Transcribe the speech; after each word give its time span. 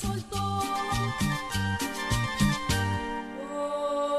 soltó. 0.00 0.38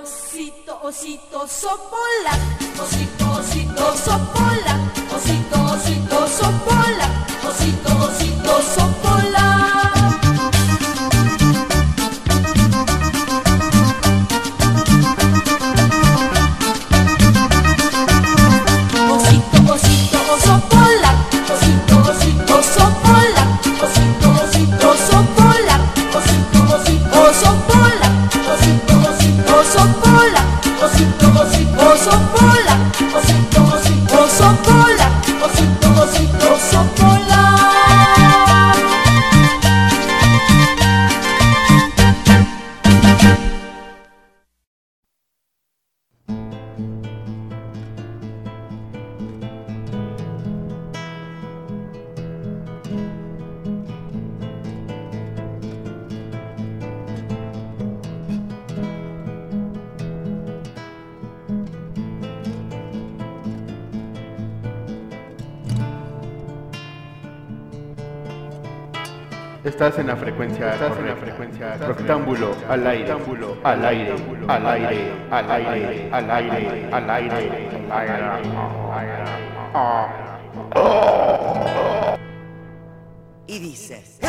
Osito, 0.02 0.80
osito, 0.84 1.48
sopola. 1.48 2.34
Osito, 2.82 3.32
osito, 3.32 3.98
sopola. 3.98 4.74
Osito, 5.16 5.64
osito, 5.74 6.28
sopola. 6.28 7.08
Osito, 7.48 7.98
osito, 8.06 8.62
sopola. 8.76 9.55
Estás 69.66 69.98
en 69.98 70.06
la 70.06 70.16
frecuencia, 70.16 70.74
estás 70.74 70.96
en 71.00 71.08
la 71.08 71.16
frecuencia, 71.16 71.74
rectángulo, 71.78 72.56
al 72.70 72.86
aire, 72.86 73.14
al 73.64 73.84
aire, 73.84 74.14
al 74.48 74.68
aire, 74.68 75.12
al 75.32 75.50
aire, 75.50 76.10
al 76.12 76.30
aire, 76.30 76.90
al 76.92 77.10
aire, 77.10 77.72
al 77.90 78.12
aire. 78.94 79.26
Y 83.48 83.58
dices. 83.58 84.20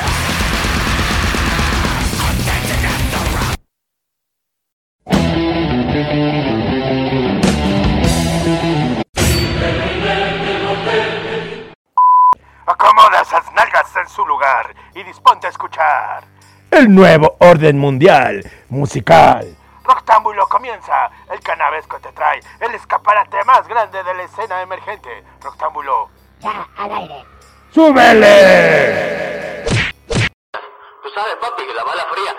Su 14.17 14.27
lugar 14.27 14.75
y 14.95 15.03
disponte 15.03 15.47
a 15.47 15.51
escuchar. 15.51 16.25
El 16.71 16.93
nuevo 16.93 17.37
orden 17.39 17.79
mundial 17.79 18.43
musical. 18.71 19.55
Roctámbulo 19.85 20.49
comienza. 20.49 21.11
El 21.31 21.39
canavesco 21.41 22.01
te 22.01 22.11
trae 22.13 22.41
el 22.61 22.75
escaparate 22.75 23.37
más 23.45 23.69
grande 23.69 24.03
de 24.03 24.15
la 24.15 24.23
escena 24.23 24.63
emergente. 24.63 25.23
Roctámbulo. 25.43 26.09
¡Súbele! 27.73 29.65
Tú 30.07 31.11
sabes, 31.15 31.37
papi, 31.41 31.67
que 31.67 31.75
la 31.75 31.85
bala 31.85 32.07
fría. 32.11 32.35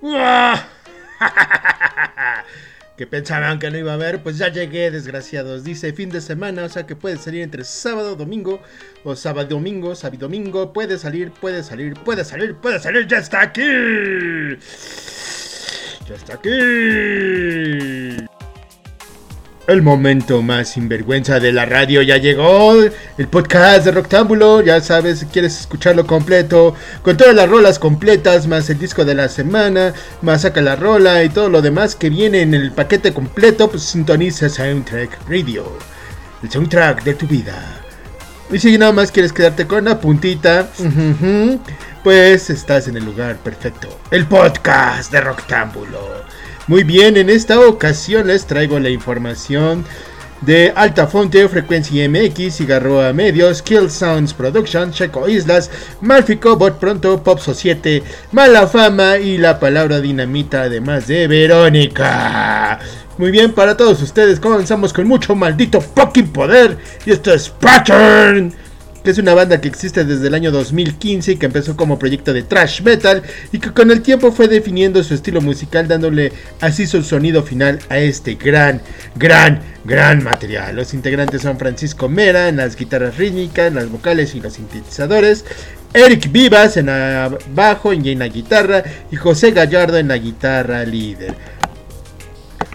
que 2.96 3.06
pensaban 3.06 3.58
que 3.58 3.70
no 3.70 3.78
iba 3.78 3.94
a 3.94 3.96
ver, 3.96 4.22
pues 4.22 4.38
ya 4.38 4.48
llegué, 4.48 4.90
desgraciados. 4.90 5.64
Dice 5.64 5.92
fin 5.92 6.10
de 6.10 6.20
semana, 6.20 6.64
o 6.64 6.68
sea 6.68 6.86
que 6.86 6.96
puede 6.96 7.16
salir 7.16 7.42
entre 7.42 7.64
sábado, 7.64 8.16
domingo, 8.16 8.60
o 9.04 9.16
sábado, 9.16 9.48
domingo, 9.48 9.94
sábado, 9.94 10.20
domingo. 10.20 10.72
Puede 10.72 10.98
salir, 10.98 11.30
puede 11.30 11.62
salir, 11.62 11.94
puede 11.94 12.24
salir, 12.24 12.56
puede 12.56 12.80
salir, 12.80 13.06
ya 13.06 13.18
está 13.18 13.42
aquí. 13.42 13.62
Ya 16.08 16.14
está 16.14 16.34
aquí. 16.34 17.99
El 19.70 19.82
momento 19.82 20.42
más 20.42 20.70
sinvergüenza 20.70 21.38
de 21.38 21.52
la 21.52 21.64
radio 21.64 22.02
ya 22.02 22.16
llegó. 22.16 22.74
El 23.16 23.28
podcast 23.28 23.84
de 23.84 23.92
Roctámbulo. 23.92 24.62
Ya 24.62 24.80
sabes, 24.80 25.20
si 25.20 25.26
quieres 25.26 25.60
escucharlo 25.60 26.08
completo. 26.08 26.74
Con 27.02 27.16
todas 27.16 27.36
las 27.36 27.48
rolas 27.48 27.78
completas. 27.78 28.48
Más 28.48 28.68
el 28.68 28.80
disco 28.80 29.04
de 29.04 29.14
la 29.14 29.28
semana. 29.28 29.94
Más 30.22 30.42
saca 30.42 30.60
la 30.60 30.74
rola 30.74 31.22
y 31.22 31.28
todo 31.28 31.48
lo 31.48 31.62
demás 31.62 31.94
que 31.94 32.10
viene 32.10 32.40
en 32.40 32.52
el 32.52 32.72
paquete 32.72 33.14
completo. 33.14 33.70
Pues 33.70 33.84
sintoniza 33.84 34.48
Soundtrack 34.48 35.28
Radio. 35.28 35.78
El 36.42 36.50
soundtrack 36.50 37.04
de 37.04 37.14
tu 37.14 37.28
vida. 37.28 37.80
Y 38.50 38.58
si 38.58 38.76
nada 38.76 38.90
más 38.90 39.12
quieres 39.12 39.32
quedarte 39.32 39.68
con 39.68 39.84
la 39.84 40.00
puntita. 40.00 40.68
Pues 42.02 42.50
estás 42.50 42.88
en 42.88 42.96
el 42.96 43.04
lugar 43.04 43.36
perfecto. 43.36 44.00
El 44.10 44.26
podcast 44.26 45.12
de 45.12 45.20
Roctámbulo. 45.20 46.24
Muy 46.70 46.84
bien, 46.84 47.16
en 47.16 47.30
esta 47.30 47.58
ocasión 47.58 48.28
les 48.28 48.46
traigo 48.46 48.78
la 48.78 48.90
información 48.90 49.84
de 50.40 50.72
Altafonte, 50.76 51.48
Frecuencia 51.48 52.08
MX, 52.08 52.58
Cigarroa 52.58 53.12
Medios, 53.12 53.60
Kill 53.60 53.90
Sounds 53.90 54.32
Production, 54.32 54.92
Checo 54.92 55.28
Islas, 55.28 55.68
Malfico, 56.00 56.54
Bot 56.56 56.78
Pronto, 56.78 57.24
Pop 57.24 57.40
7, 57.40 58.04
Mala 58.30 58.68
Fama 58.68 59.18
y 59.18 59.36
la 59.36 59.58
palabra 59.58 60.00
dinamita, 60.00 60.62
además 60.62 61.08
de 61.08 61.26
Verónica. 61.26 62.78
Muy 63.18 63.32
bien, 63.32 63.50
para 63.50 63.76
todos 63.76 64.00
ustedes 64.00 64.38
comenzamos 64.38 64.92
con 64.92 65.08
mucho 65.08 65.34
maldito 65.34 65.80
fucking 65.80 66.28
poder. 66.28 66.78
Y 67.04 67.10
esto 67.10 67.34
es 67.34 67.48
Pattern 67.48 68.54
que 69.02 69.10
es 69.10 69.18
una 69.18 69.34
banda 69.34 69.60
que 69.60 69.68
existe 69.68 70.04
desde 70.04 70.28
el 70.28 70.34
año 70.34 70.50
2015 70.50 71.32
y 71.32 71.36
que 71.36 71.46
empezó 71.46 71.76
como 71.76 71.98
proyecto 71.98 72.32
de 72.32 72.42
thrash 72.42 72.82
metal 72.82 73.22
y 73.52 73.58
que 73.58 73.72
con 73.72 73.90
el 73.90 74.02
tiempo 74.02 74.32
fue 74.32 74.48
definiendo 74.48 75.02
su 75.02 75.14
estilo 75.14 75.40
musical 75.40 75.88
dándole 75.88 76.32
así 76.60 76.86
su 76.86 77.02
sonido 77.02 77.42
final 77.42 77.78
a 77.88 77.98
este 77.98 78.34
gran, 78.34 78.80
gran, 79.16 79.60
gran 79.84 80.22
material. 80.22 80.76
Los 80.76 80.94
integrantes 80.94 81.42
son 81.42 81.58
Francisco 81.58 82.08
Mera 82.08 82.48
en 82.48 82.56
las 82.56 82.76
guitarras 82.76 83.16
rítmicas, 83.16 83.68
en 83.68 83.76
las 83.76 83.88
vocales 83.88 84.34
y 84.34 84.40
los 84.40 84.54
sintetizadores. 84.54 85.44
Eric 85.92 86.30
Vivas 86.30 86.76
en 86.76 86.86
la 86.86 87.36
bajo 87.52 87.92
y 87.92 88.10
en 88.10 88.20
la 88.20 88.28
guitarra 88.28 88.84
y 89.10 89.16
José 89.16 89.50
Gallardo 89.50 89.98
en 89.98 90.08
la 90.08 90.18
guitarra 90.18 90.84
líder. 90.84 91.34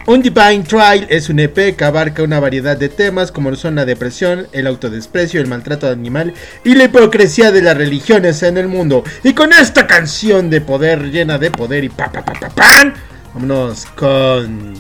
Un 0.08 0.22
Divine 0.22 0.62
Trial 0.62 1.08
es 1.10 1.30
un 1.30 1.40
EP 1.40 1.76
que 1.76 1.84
abarca 1.84 2.22
una 2.22 2.40
variedad 2.40 2.78
de 2.78 2.90
temas 2.90 3.32
como 3.32 3.56
son 3.56 3.74
la 3.74 3.86
depresión, 3.86 4.46
el 4.52 4.68
autodesprecio, 4.68 5.42
el 5.42 5.48
maltrato 5.48 5.90
animal 5.90 6.32
y 6.64 6.76
la 6.76 6.84
hipocresía 6.84 7.52
de 7.52 7.64
las 7.64 7.76
religiones 7.76 8.44
en 8.44 8.58
el 8.58 8.68
mundo. 8.68 9.04
Y 9.24 9.34
con 9.34 9.52
esta 9.52 9.88
canción 9.88 10.52
de 10.52 10.62
poder 10.62 11.10
llena 11.10 11.40
de 11.40 11.50
poder 11.50 11.84
y 11.84 11.90
pa 11.90 12.12
pa 12.12 12.24
pa 12.24 12.34
pa 12.40 12.50
pan, 12.50 12.94
vámonos 13.34 13.88
con 13.96 14.76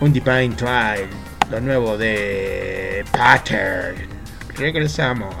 un 0.00 0.12
Divine 0.12 0.54
Trial, 0.56 1.08
lo 1.50 1.58
nuevo 1.62 1.96
de 1.96 3.02
Pattern. 3.12 3.96
Regresamos. 4.58 5.34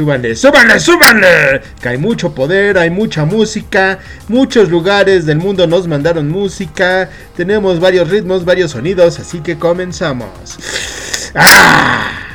Súbanle, 0.00 0.34
súbanle, 0.34 0.80
súbanle. 0.80 1.60
Que 1.78 1.90
hay 1.90 1.98
mucho 1.98 2.34
poder, 2.34 2.78
hay 2.78 2.88
mucha 2.88 3.26
música. 3.26 3.98
Muchos 4.28 4.70
lugares 4.70 5.26
del 5.26 5.36
mundo 5.36 5.66
nos 5.66 5.86
mandaron 5.86 6.30
música. 6.30 7.10
Tenemos 7.36 7.78
varios 7.80 8.08
ritmos, 8.08 8.46
varios 8.46 8.70
sonidos. 8.70 9.18
Así 9.18 9.40
que 9.40 9.58
comenzamos. 9.58 10.30
¡Ah! 11.34 12.29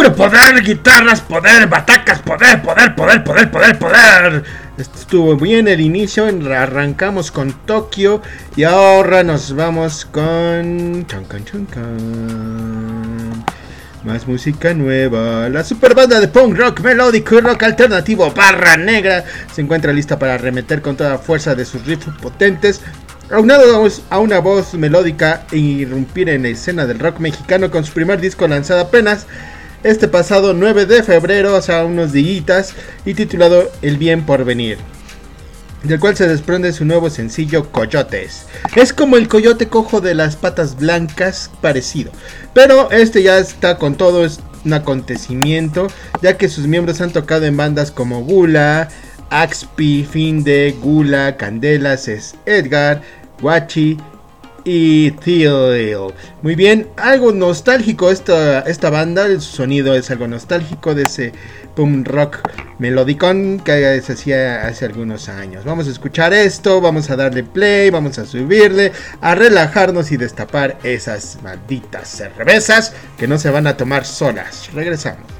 Poder, 0.00 0.62
guitarras, 0.62 1.20
poder, 1.20 1.68
batacas, 1.68 2.20
poder, 2.20 2.62
poder, 2.62 2.94
poder, 2.94 3.22
poder, 3.22 3.50
poder, 3.50 3.78
poder. 3.78 4.42
Estuvo 4.78 5.36
bien 5.36 5.68
el 5.68 5.78
inicio, 5.78 6.26
arrancamos 6.26 7.30
con 7.30 7.52
Tokio 7.52 8.22
y 8.56 8.64
ahora 8.64 9.22
nos 9.22 9.54
vamos 9.54 10.06
con... 10.06 11.04
Chancan, 11.06 11.44
chancan. 11.44 13.44
Más 14.02 14.26
música 14.26 14.72
nueva. 14.72 15.50
La 15.50 15.62
super 15.64 15.94
banda 15.94 16.18
de 16.18 16.28
punk 16.28 16.56
rock 16.56 16.80
melódico 16.80 17.36
y 17.36 17.40
rock 17.40 17.64
alternativo 17.64 18.30
Barra 18.30 18.78
Negra 18.78 19.22
se 19.52 19.60
encuentra 19.60 19.92
lista 19.92 20.18
para 20.18 20.34
arremeter 20.34 20.80
con 20.80 20.96
toda 20.96 21.18
fuerza 21.18 21.54
de 21.54 21.66
sus 21.66 21.84
riffs 21.84 22.08
potentes. 22.22 22.80
Aunado 23.30 23.86
a 24.08 24.18
una 24.18 24.38
voz 24.38 24.72
melódica 24.74 25.44
e 25.52 25.58
irrumpir 25.58 26.30
en 26.30 26.42
la 26.42 26.48
escena 26.48 26.86
del 26.86 26.98
rock 26.98 27.20
mexicano 27.20 27.70
con 27.70 27.84
su 27.84 27.92
primer 27.92 28.18
disco 28.18 28.48
lanzado 28.48 28.80
apenas 28.80 29.26
este 29.82 30.08
pasado 30.08 30.54
9 30.54 30.86
de 30.86 31.02
febrero, 31.02 31.54
o 31.56 31.62
sea, 31.62 31.84
unos 31.84 32.12
días, 32.12 32.74
y 33.04 33.14
titulado 33.14 33.70
El 33.82 33.96
bien 33.96 34.24
por 34.24 34.44
venir 34.44 34.78
del 35.82 35.98
cual 35.98 36.16
se 36.16 36.28
desprende 36.28 36.72
su 36.72 36.84
nuevo 36.84 37.10
sencillo 37.10 37.70
Coyotes. 37.70 38.46
Es 38.76 38.92
como 38.92 39.16
el 39.16 39.28
coyote 39.28 39.68
cojo 39.68 40.00
de 40.00 40.14
las 40.14 40.36
patas 40.36 40.76
blancas 40.76 41.50
parecido, 41.60 42.12
pero 42.52 42.90
este 42.90 43.22
ya 43.22 43.38
está 43.38 43.78
con 43.78 43.94
todo, 43.94 44.24
es 44.24 44.40
un 44.64 44.74
acontecimiento, 44.74 45.86
ya 46.22 46.36
que 46.36 46.48
sus 46.48 46.66
miembros 46.66 47.00
han 47.00 47.12
tocado 47.12 47.46
en 47.46 47.56
bandas 47.56 47.90
como 47.90 48.22
Gula, 48.22 48.88
Axpi, 49.30 50.06
Finde, 50.10 50.76
Gula, 50.82 51.36
Candelas, 51.36 52.34
Edgar, 52.44 53.00
Guachi 53.40 53.96
y 54.72 55.10
Theo. 55.10 56.12
Muy 56.42 56.54
bien, 56.54 56.86
algo 56.96 57.32
nostálgico 57.32 58.08
esta, 58.12 58.60
esta 58.60 58.88
banda, 58.88 59.26
el 59.26 59.40
sonido 59.40 59.96
es 59.96 60.12
algo 60.12 60.28
nostálgico 60.28 60.94
de 60.94 61.02
ese 61.02 61.32
punk 61.74 62.06
rock 62.06 62.38
melodicón 62.78 63.58
que 63.64 64.00
se 64.00 64.12
hacía 64.12 64.68
hace 64.68 64.84
algunos 64.84 65.28
años. 65.28 65.64
Vamos 65.64 65.88
a 65.88 65.90
escuchar 65.90 66.32
esto, 66.32 66.80
vamos 66.80 67.10
a 67.10 67.16
darle 67.16 67.42
play, 67.42 67.90
vamos 67.90 68.20
a 68.20 68.24
subirle, 68.24 68.92
a 69.20 69.34
relajarnos 69.34 70.12
y 70.12 70.16
destapar 70.16 70.78
esas 70.84 71.38
malditas 71.42 72.08
cervezas 72.08 72.92
que 73.18 73.26
no 73.26 73.38
se 73.38 73.50
van 73.50 73.66
a 73.66 73.76
tomar 73.76 74.06
solas. 74.06 74.70
Regresamos. 74.72 75.39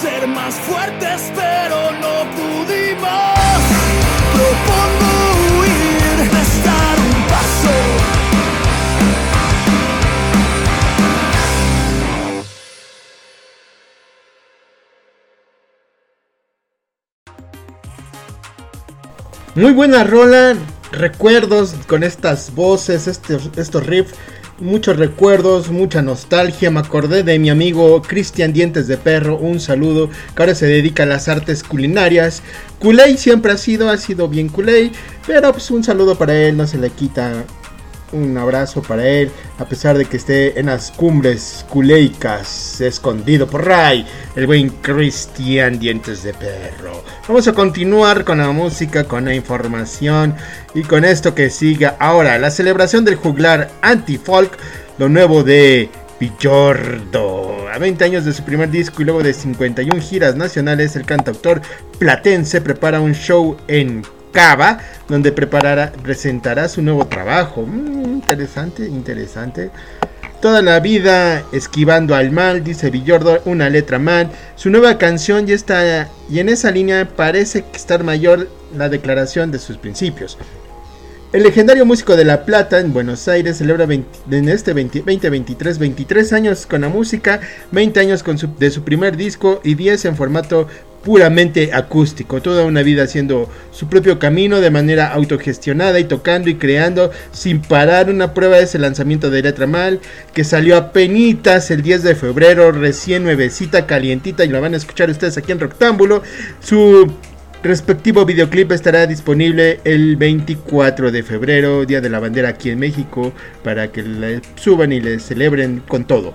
Ser 0.00 0.26
más 0.26 0.54
fuertes, 0.54 1.30
pero 1.34 1.90
no 1.92 2.24
pudimos. 2.34 3.60
Propongo 4.32 5.12
huir, 5.58 6.20
estar 6.20 6.98
un 6.98 7.26
paso. 7.28 7.76
Muy 19.54 19.72
buena 19.72 20.04
rola, 20.04 20.56
recuerdos 20.92 21.74
con 21.86 22.04
estas 22.04 22.54
voces, 22.54 23.06
estos, 23.06 23.50
estos 23.56 23.84
riffs, 23.84 24.14
muchos 24.60 24.96
recuerdos, 24.96 25.70
mucha 25.70 26.02
nostalgia. 26.02 26.70
Me 26.70 26.80
acordé 26.80 27.22
de 27.22 27.38
mi 27.38 27.50
amigo 27.50 28.00
Cristian 28.02 28.52
Dientes 28.52 28.86
de 28.86 28.96
Perro, 28.96 29.36
un 29.36 29.60
saludo, 29.60 30.08
que 30.08 30.42
ahora 30.42 30.54
se 30.54 30.66
dedica 30.66 31.02
a 31.02 31.06
las 31.06 31.28
artes 31.28 31.62
culinarias. 31.62 32.42
Culey 32.78 33.16
siempre 33.16 33.52
ha 33.52 33.56
sido, 33.56 33.90
ha 33.90 33.96
sido 33.96 34.28
bien 34.28 34.48
culey, 34.48 34.92
pero 35.26 35.52
pues 35.52 35.70
un 35.70 35.84
saludo 35.84 36.16
para 36.16 36.34
él, 36.34 36.56
no 36.56 36.66
se 36.66 36.78
le 36.78 36.90
quita. 36.90 37.44
Un 38.12 38.36
abrazo 38.36 38.82
para 38.82 39.06
él, 39.06 39.30
a 39.58 39.64
pesar 39.64 39.96
de 39.96 40.04
que 40.04 40.16
esté 40.16 40.58
en 40.58 40.66
las 40.66 40.90
cumbres 40.90 41.64
culeicas, 41.68 42.80
escondido 42.80 43.46
por 43.46 43.64
Ray, 43.64 44.04
el 44.34 44.46
buen 44.46 44.70
Cristian 44.70 45.78
Dientes 45.78 46.24
de 46.24 46.34
Perro. 46.34 47.04
Vamos 47.28 47.46
a 47.46 47.52
continuar 47.52 48.24
con 48.24 48.38
la 48.38 48.50
música, 48.50 49.04
con 49.04 49.26
la 49.26 49.34
información 49.34 50.34
y 50.74 50.82
con 50.82 51.04
esto 51.04 51.36
que 51.36 51.50
siga 51.50 51.96
ahora, 52.00 52.36
la 52.38 52.50
celebración 52.50 53.04
del 53.04 53.14
juglar 53.14 53.70
anti-folk, 53.80 54.58
lo 54.98 55.08
nuevo 55.08 55.44
de 55.44 55.88
Villordo. 56.18 57.68
A 57.72 57.78
20 57.78 58.04
años 58.04 58.24
de 58.24 58.32
su 58.32 58.42
primer 58.42 58.72
disco 58.72 59.02
y 59.02 59.04
luego 59.04 59.22
de 59.22 59.32
51 59.32 60.02
giras 60.02 60.34
nacionales, 60.34 60.96
el 60.96 61.06
cantautor 61.06 61.62
platense 62.00 62.60
prepara 62.60 63.00
un 63.00 63.14
show 63.14 63.56
en 63.68 64.02
Cava, 64.32 64.78
donde 65.08 65.32
preparará, 65.32 65.92
presentará 66.02 66.68
su 66.68 66.82
nuevo 66.82 67.06
trabajo. 67.06 67.66
Mm, 67.66 68.14
interesante, 68.14 68.86
interesante. 68.86 69.70
Toda 70.40 70.62
la 70.62 70.80
vida 70.80 71.44
esquivando 71.52 72.14
al 72.14 72.30
mal, 72.30 72.64
dice 72.64 72.90
Villordo, 72.90 73.42
una 73.44 73.68
letra 73.68 73.98
mal. 73.98 74.30
Su 74.56 74.70
nueva 74.70 74.96
canción 74.96 75.46
ya 75.46 75.54
está, 75.54 76.08
y 76.30 76.38
en 76.38 76.48
esa 76.48 76.70
línea 76.70 77.06
parece 77.14 77.64
estar 77.74 78.04
mayor 78.04 78.48
la 78.74 78.88
declaración 78.88 79.50
de 79.50 79.58
sus 79.58 79.76
principios. 79.76 80.38
El 81.32 81.44
legendario 81.44 81.86
músico 81.86 82.16
de 82.16 82.24
La 82.24 82.44
Plata 82.44 82.80
en 82.80 82.92
Buenos 82.92 83.28
Aires 83.28 83.58
celebra 83.58 83.86
20 83.86 84.36
en 84.36 84.48
este 84.48 84.72
20, 84.72 85.00
2023 85.00 85.78
23 85.78 86.32
años 86.32 86.66
con 86.66 86.80
la 86.80 86.88
música, 86.88 87.40
20 87.70 88.00
años 88.00 88.24
con 88.24 88.36
de 88.58 88.70
su 88.72 88.82
primer 88.82 89.16
disco 89.16 89.60
y 89.62 89.76
10 89.76 90.06
en 90.06 90.16
formato 90.16 90.66
puramente 91.02 91.72
acústico, 91.72 92.42
toda 92.42 92.64
una 92.64 92.82
vida 92.82 93.04
haciendo 93.04 93.48
su 93.72 93.88
propio 93.88 94.18
camino 94.18 94.60
de 94.60 94.70
manera 94.70 95.12
autogestionada 95.12 95.98
y 95.98 96.04
tocando 96.04 96.50
y 96.50 96.56
creando 96.56 97.10
sin 97.32 97.60
parar. 97.62 98.10
Una 98.10 98.34
prueba 98.34 98.58
es 98.58 98.74
el 98.74 98.82
lanzamiento 98.82 99.30
de 99.30 99.42
Letra 99.42 99.66
Mal, 99.66 100.00
que 100.34 100.44
salió 100.44 100.76
a 100.76 100.92
penitas 100.92 101.70
el 101.70 101.82
10 101.82 102.02
de 102.02 102.14
febrero, 102.14 102.72
recién 102.72 103.22
nuevecita, 103.22 103.86
calientita, 103.86 104.44
y 104.44 104.48
la 104.48 104.60
van 104.60 104.74
a 104.74 104.76
escuchar 104.76 105.10
ustedes 105.10 105.38
aquí 105.38 105.52
en 105.52 105.60
Rectángulo. 105.60 106.22
Su 106.60 107.10
respectivo 107.62 108.24
videoclip 108.24 108.72
estará 108.72 109.06
disponible 109.06 109.80
el 109.84 110.16
24 110.16 111.10
de 111.10 111.22
febrero, 111.22 111.84
Día 111.84 112.00
de 112.00 112.10
la 112.10 112.20
Bandera 112.20 112.50
aquí 112.50 112.70
en 112.70 112.78
México, 112.78 113.32
para 113.62 113.90
que 113.90 114.02
le 114.02 114.40
suban 114.56 114.92
y 114.92 115.00
le 115.00 115.18
celebren 115.18 115.82
con 115.86 116.04
todo. 116.04 116.34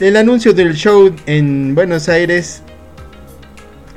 El 0.00 0.16
anuncio 0.16 0.52
del 0.52 0.74
show 0.74 1.14
en 1.26 1.74
Buenos 1.74 2.08
Aires 2.08 2.62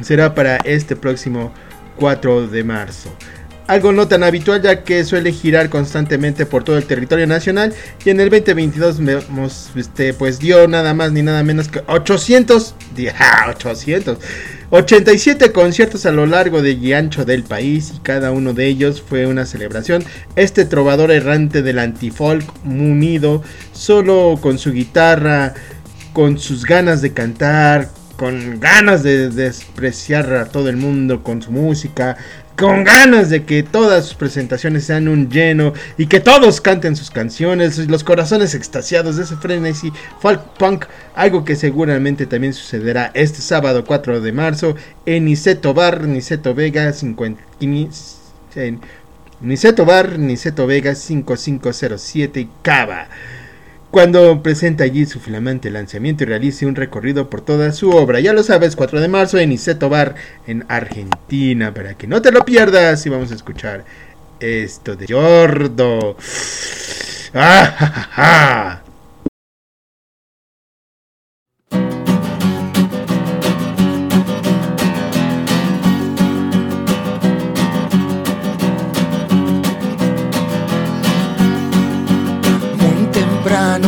será 0.01 0.33
para 0.35 0.57
este 0.57 0.95
próximo 0.95 1.51
4 1.97 2.47
de 2.47 2.63
marzo. 2.63 3.11
Algo 3.67 3.91
no 3.91 4.07
tan 4.07 4.23
habitual 4.23 4.61
ya 4.61 4.83
que 4.83 5.03
suele 5.03 5.33
girar 5.33 5.69
constantemente 5.69 6.45
por 6.45 6.63
todo 6.63 6.77
el 6.77 6.85
territorio 6.85 7.27
nacional 7.27 7.73
y 8.05 8.09
en 8.09 8.21
el 8.21 8.29
2022 8.29 9.03
vemos, 9.03 9.71
este, 9.75 10.13
pues 10.13 10.39
dio 10.39 10.69
nada 10.69 10.93
más 10.93 11.11
ni 11.11 11.21
nada 11.21 11.43
menos 11.43 11.67
que 11.67 11.81
800, 11.85 12.75
ja, 13.13 13.49
800, 13.49 14.19
87 14.69 15.51
conciertos 15.51 16.05
a 16.05 16.13
lo 16.13 16.25
largo 16.25 16.65
y 16.65 16.93
ancho 16.93 17.25
del 17.25 17.43
país 17.43 17.93
y 17.93 17.99
cada 17.99 18.31
uno 18.31 18.53
de 18.53 18.67
ellos 18.67 19.01
fue 19.01 19.27
una 19.27 19.45
celebración. 19.45 20.01
Este 20.37 20.63
trovador 20.63 21.11
errante 21.11 21.61
del 21.61 21.79
antifolk 21.79 22.45
munido 22.63 23.43
solo 23.73 24.39
con 24.41 24.59
su 24.59 24.71
guitarra, 24.71 25.55
con 26.13 26.39
sus 26.39 26.65
ganas 26.65 27.01
de 27.01 27.11
cantar, 27.11 27.89
con 28.17 28.59
ganas 28.59 29.03
de 29.03 29.29
despreciar 29.29 30.33
a 30.33 30.45
todo 30.45 30.69
el 30.69 30.75
mundo 30.77 31.23
con 31.23 31.41
su 31.41 31.51
música, 31.51 32.17
con 32.57 32.83
ganas 32.83 33.29
de 33.29 33.45
que 33.45 33.61
todas 33.61 34.05
sus 34.05 34.15
presentaciones 34.15 34.85
sean 34.85 35.07
un 35.07 35.29
lleno 35.29 35.73
y 35.97 36.07
que 36.07 36.19
todos 36.19 36.59
canten 36.59 36.95
sus 36.95 37.11
canciones, 37.11 37.77
los 37.87 38.03
corazones 38.03 38.55
extasiados 38.55 39.17
de 39.17 39.23
ese 39.23 39.35
frenesí 39.37 39.93
folk 40.19 40.41
punk, 40.57 40.85
algo 41.13 41.45
que 41.45 41.55
seguramente 41.55 42.25
también 42.25 42.53
sucederá 42.53 43.11
este 43.13 43.41
sábado 43.41 43.85
4 43.85 44.21
de 44.21 44.31
marzo 44.31 44.75
en 45.05 45.25
Niceto 45.25 45.75
Bar, 45.75 46.01
Niceto 46.07 46.55
Vega 46.55 46.91
50, 46.91 47.41
en 48.55 48.81
Niceto 49.41 49.85
Bar, 49.85 50.17
Niceto 50.17 50.65
Vega 50.65 50.95
5507 50.95 52.47
Cava 52.63 53.07
cuando 53.91 54.43
presenta 54.43 54.83
allí 54.83 55.05
su 55.05 55.19
flamante 55.19 55.69
lanzamiento 55.69 56.23
y 56.23 56.27
realice 56.27 56.65
un 56.65 56.75
recorrido 56.75 57.29
por 57.29 57.41
toda 57.41 57.71
su 57.71 57.91
obra. 57.91 58.19
Ya 58.19 58.33
lo 58.33 58.43
sabes, 58.43 58.75
4 58.75 58.99
de 58.99 59.07
marzo 59.07 59.37
en 59.37 59.51
Iseto 59.51 59.89
Bar 59.89 60.15
en 60.45 60.65
Argentina, 60.67 61.73
para 61.73 61.95
que 61.95 62.07
no 62.07 62.21
te 62.21 62.31
lo 62.31 62.43
pierdas 62.45 63.05
y 63.05 63.09
vamos 63.09 63.31
a 63.31 63.35
escuchar 63.35 63.85
esto 64.39 64.95
de 64.95 65.07
Yordo. 65.07 66.17
¡Ah, 67.33 67.75
ja, 67.77 67.87
ja, 67.87 68.09
ja! 68.11 68.86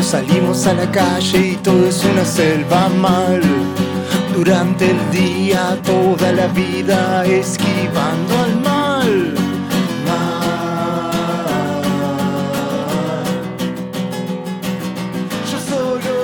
Salimos 0.01 0.65
a 0.65 0.73
la 0.73 0.89
calle 0.89 1.49
y 1.51 1.55
todo 1.57 1.85
es 1.87 2.03
una 2.03 2.25
selva 2.25 2.89
mal. 2.89 3.41
durante 4.33 4.91
el 4.91 5.11
día, 5.11 5.77
toda 5.83 6.31
la 6.31 6.47
vida 6.47 7.25
esquivando 7.25 8.39
al 8.39 8.55
mal. 8.61 9.33
mal. 10.07 10.39
Yo 15.51 15.59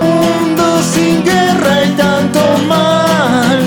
un 0.02 0.20
mundo 0.24 0.82
sin 0.94 1.24
guerra 1.24 1.84
y 1.84 1.90
tanto 1.92 2.40
mal. 2.68 3.60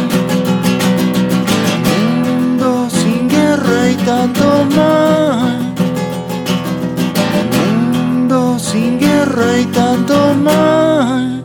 Mundo 1.85 2.88
sin 2.91 3.29
guerra 3.29 3.91
y 3.91 3.95
tanto 3.95 4.65
mal. 4.75 5.08
Tanto 9.73 10.35
mal. 10.35 11.45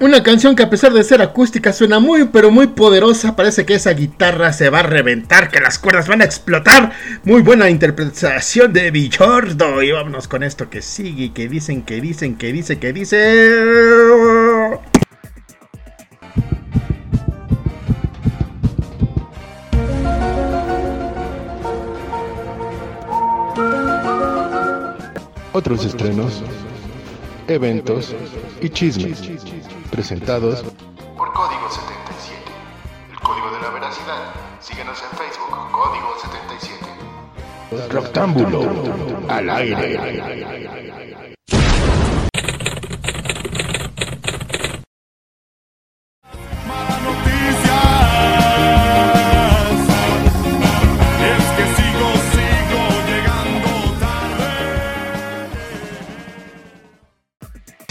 Una 0.00 0.22
canción 0.22 0.56
que 0.56 0.64
a 0.64 0.70
pesar 0.70 0.92
de 0.92 1.04
ser 1.04 1.22
acústica 1.22 1.72
suena 1.72 1.98
muy 2.00 2.24
pero 2.24 2.50
muy 2.50 2.66
poderosa. 2.66 3.36
Parece 3.36 3.64
que 3.64 3.74
esa 3.74 3.92
guitarra 3.92 4.52
se 4.52 4.68
va 4.68 4.80
a 4.80 4.82
reventar, 4.82 5.50
que 5.50 5.60
las 5.60 5.78
cuerdas 5.78 6.08
van 6.08 6.20
a 6.20 6.24
explotar. 6.24 6.92
Muy 7.22 7.42
buena 7.42 7.70
interpretación 7.70 8.72
de 8.72 8.90
Bichordo. 8.90 9.82
Y 9.82 9.92
vámonos 9.92 10.28
con 10.28 10.42
esto 10.42 10.68
que 10.68 10.82
sigue, 10.82 11.32
que 11.32 11.48
dicen, 11.48 11.82
que 11.82 12.00
dicen, 12.00 12.36
que 12.36 12.52
dice, 12.52 12.78
que 12.78 12.92
dice. 12.92 14.80
Otros 25.56 25.84
estrenos, 25.84 26.42
eventos 27.46 28.12
y 28.60 28.68
chismes 28.68 29.22
presentados 29.88 30.64
por 31.16 31.32
Código 31.32 31.70
77. 31.70 32.42
El 33.12 33.20
código 33.20 33.52
de 33.52 33.60
la 33.60 33.70
veracidad. 33.70 34.34
Síguenos 34.58 35.00
en 35.00 35.16
Facebook, 35.16 35.56
Código 35.70 36.12
77. 37.70 37.88
Roctámbulo 37.88 38.68
al 39.28 39.48
aire. 39.48 41.23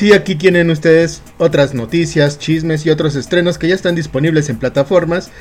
Sí, 0.04 0.12
aquí 0.12 0.36
tienen 0.36 0.70
ustedes 0.70 1.22
otras 1.38 1.74
noticias, 1.74 2.38
chismes 2.38 2.86
y 2.86 2.90
otros 2.90 3.16
estrenos 3.16 3.58
que 3.58 3.70
ya 3.70 3.76
están 3.76 3.96
disponibles 3.96 4.50
en 4.50 4.60
plataformas. 4.60 5.32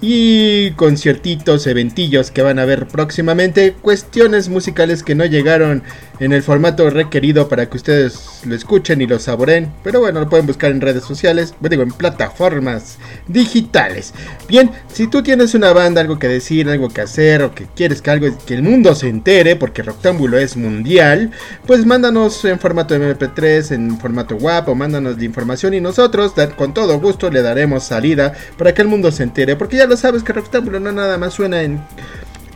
Y 0.00 0.72
conciertitos, 0.72 1.66
eventillos 1.66 2.30
que 2.30 2.42
van 2.42 2.58
a 2.58 2.64
ver 2.64 2.86
próximamente. 2.86 3.72
Cuestiones 3.72 4.48
musicales 4.48 5.02
que 5.02 5.14
no 5.14 5.24
llegaron 5.24 5.82
en 6.20 6.32
el 6.32 6.42
formato 6.42 6.88
requerido 6.90 7.48
para 7.48 7.68
que 7.68 7.76
ustedes 7.76 8.40
lo 8.44 8.54
escuchen 8.54 9.00
y 9.00 9.06
lo 9.06 9.18
saboren. 9.18 9.72
Pero 9.82 10.00
bueno, 10.00 10.20
lo 10.20 10.28
pueden 10.28 10.46
buscar 10.46 10.70
en 10.70 10.80
redes 10.80 11.04
sociales, 11.04 11.54
digo, 11.60 11.82
en 11.82 11.92
plataformas 11.92 12.98
digitales. 13.26 14.12
Bien, 14.48 14.70
si 14.92 15.06
tú 15.06 15.22
tienes 15.22 15.54
una 15.54 15.72
banda, 15.72 16.00
algo 16.00 16.18
que 16.18 16.28
decir, 16.28 16.68
algo 16.68 16.88
que 16.88 17.00
hacer, 17.02 17.42
o 17.42 17.54
que 17.54 17.66
quieres 17.74 18.02
que 18.02 18.10
algo 18.10 18.26
que 18.46 18.54
el 18.54 18.62
mundo 18.62 18.94
se 18.94 19.08
entere, 19.08 19.56
porque 19.56 19.82
Rectángulo 19.82 20.38
es 20.38 20.56
mundial, 20.56 21.30
pues 21.66 21.84
mándanos 21.86 22.44
en 22.44 22.58
formato 22.58 22.94
MP3, 22.94 23.72
en 23.72 23.98
formato 23.98 24.36
WAP, 24.36 24.68
o 24.68 24.74
mándanos 24.74 25.18
la 25.18 25.24
información 25.24 25.74
y 25.74 25.80
nosotros 25.80 26.32
con 26.56 26.74
todo 26.74 26.98
gusto 26.98 27.30
le 27.30 27.42
daremos 27.42 27.84
salida 27.84 28.32
para 28.56 28.74
que 28.74 28.82
el 28.82 28.88
mundo 28.88 29.10
se 29.10 29.22
entere. 29.22 29.56
Porque 29.56 29.76
ya 29.76 29.85
lo 29.86 29.96
sabes 29.96 30.22
que 30.22 30.32
Rectángulo 30.32 30.80
no 30.80 30.92
nada 30.92 31.18
más 31.18 31.34
suena 31.34 31.62
en 31.62 31.80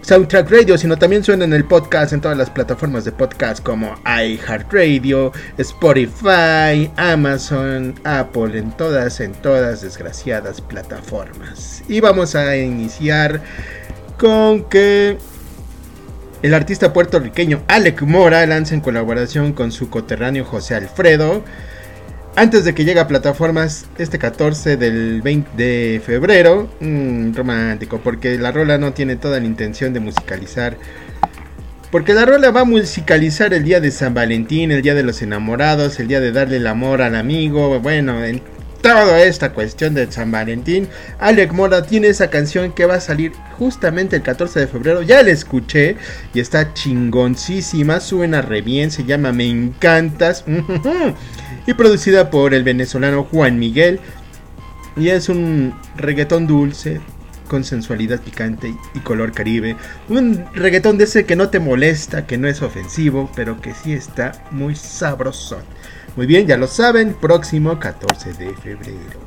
Soundtrack 0.02 0.50
Radio, 0.50 0.76
sino 0.76 0.96
también 0.96 1.22
suena 1.22 1.44
en 1.44 1.52
el 1.52 1.64
podcast 1.64 2.12
en 2.12 2.20
todas 2.20 2.36
las 2.36 2.50
plataformas 2.50 3.04
de 3.04 3.12
podcast 3.12 3.62
como 3.62 3.94
iHeartRadio, 4.04 5.32
Spotify, 5.58 6.90
Amazon, 6.96 7.94
Apple, 8.04 8.58
en 8.58 8.72
todas, 8.76 9.20
en 9.20 9.32
todas 9.32 9.82
desgraciadas 9.82 10.60
plataformas. 10.60 11.82
Y 11.88 12.00
vamos 12.00 12.34
a 12.34 12.56
iniciar 12.56 13.40
con 14.18 14.64
que 14.64 15.18
el 16.42 16.54
artista 16.54 16.92
puertorriqueño 16.92 17.62
Alec 17.68 18.02
Mora 18.02 18.44
lanza 18.46 18.74
en 18.74 18.80
colaboración 18.80 19.52
con 19.52 19.70
su 19.70 19.90
coterráneo 19.90 20.44
José 20.44 20.74
Alfredo 20.74 21.44
antes 22.36 22.64
de 22.64 22.74
que 22.74 22.84
llegue 22.84 23.00
a 23.00 23.08
plataformas 23.08 23.86
este 23.98 24.18
14 24.18 24.76
del 24.76 25.20
20 25.22 25.50
de 25.56 26.00
febrero, 26.04 26.68
mm, 26.80 27.34
romántico, 27.34 28.00
porque 28.02 28.38
la 28.38 28.52
rola 28.52 28.78
no 28.78 28.92
tiene 28.92 29.16
toda 29.16 29.40
la 29.40 29.46
intención 29.46 29.92
de 29.92 30.00
musicalizar. 30.00 30.76
Porque 31.90 32.14
la 32.14 32.24
rola 32.24 32.50
va 32.52 32.60
a 32.60 32.64
musicalizar 32.64 33.52
el 33.52 33.64
día 33.64 33.80
de 33.80 33.90
San 33.90 34.14
Valentín, 34.14 34.70
el 34.70 34.80
día 34.80 34.94
de 34.94 35.02
los 35.02 35.22
enamorados, 35.22 35.98
el 35.98 36.06
día 36.06 36.20
de 36.20 36.30
darle 36.30 36.58
el 36.58 36.68
amor 36.68 37.02
al 37.02 37.16
amigo, 37.16 37.80
bueno, 37.80 38.24
en 38.24 38.40
toda 38.80 39.22
esta 39.22 39.52
cuestión 39.52 39.94
de 39.94 40.10
San 40.10 40.30
Valentín. 40.30 40.88
Alec 41.18 41.52
Mora 41.52 41.82
tiene 41.82 42.08
esa 42.08 42.30
canción 42.30 42.72
que 42.72 42.86
va 42.86 42.94
a 42.94 43.00
salir 43.00 43.32
justamente 43.58 44.16
el 44.16 44.22
14 44.22 44.60
de 44.60 44.66
febrero. 44.66 45.02
Ya 45.02 45.22
la 45.22 45.30
escuché 45.30 45.96
y 46.34 46.40
está 46.40 46.72
chingoncísima, 46.74 48.00
suena 48.00 48.42
re 48.42 48.62
bien, 48.62 48.90
se 48.90 49.04
llama 49.04 49.32
Me 49.32 49.46
Encantas. 49.46 50.44
y 51.66 51.74
producida 51.74 52.30
por 52.30 52.54
el 52.54 52.64
venezolano 52.64 53.24
Juan 53.24 53.58
Miguel. 53.58 54.00
Y 54.96 55.08
es 55.08 55.28
un 55.28 55.74
reggaetón 55.96 56.46
dulce, 56.46 57.00
con 57.48 57.64
sensualidad 57.64 58.20
picante 58.20 58.74
y 58.94 58.98
color 59.00 59.32
caribe. 59.32 59.76
Un 60.08 60.44
reggaetón 60.54 60.98
de 60.98 61.04
ese 61.04 61.26
que 61.26 61.36
no 61.36 61.50
te 61.50 61.58
molesta, 61.58 62.26
que 62.26 62.38
no 62.38 62.48
es 62.48 62.62
ofensivo, 62.62 63.30
pero 63.34 63.60
que 63.60 63.74
sí 63.74 63.92
está 63.92 64.32
muy 64.50 64.76
sabrosón. 64.76 65.62
Muy 66.16 66.26
bien, 66.26 66.46
ya 66.46 66.56
lo 66.56 66.66
saben, 66.66 67.14
próximo 67.14 67.78
14 67.78 68.32
de 68.34 68.54
febrero. 68.54 69.20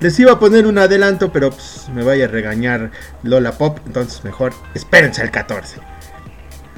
Les 0.00 0.18
iba 0.20 0.32
a 0.32 0.38
poner 0.38 0.66
un 0.66 0.78
adelanto, 0.78 1.32
pero 1.32 1.50
pues, 1.50 1.88
me 1.92 2.04
vaya 2.04 2.26
a 2.26 2.28
regañar 2.28 2.90
Lola 3.22 3.52
Pop, 3.52 3.78
entonces 3.86 4.22
mejor 4.24 4.52
espérense 4.74 5.22
al 5.22 5.30
14. 5.30 5.80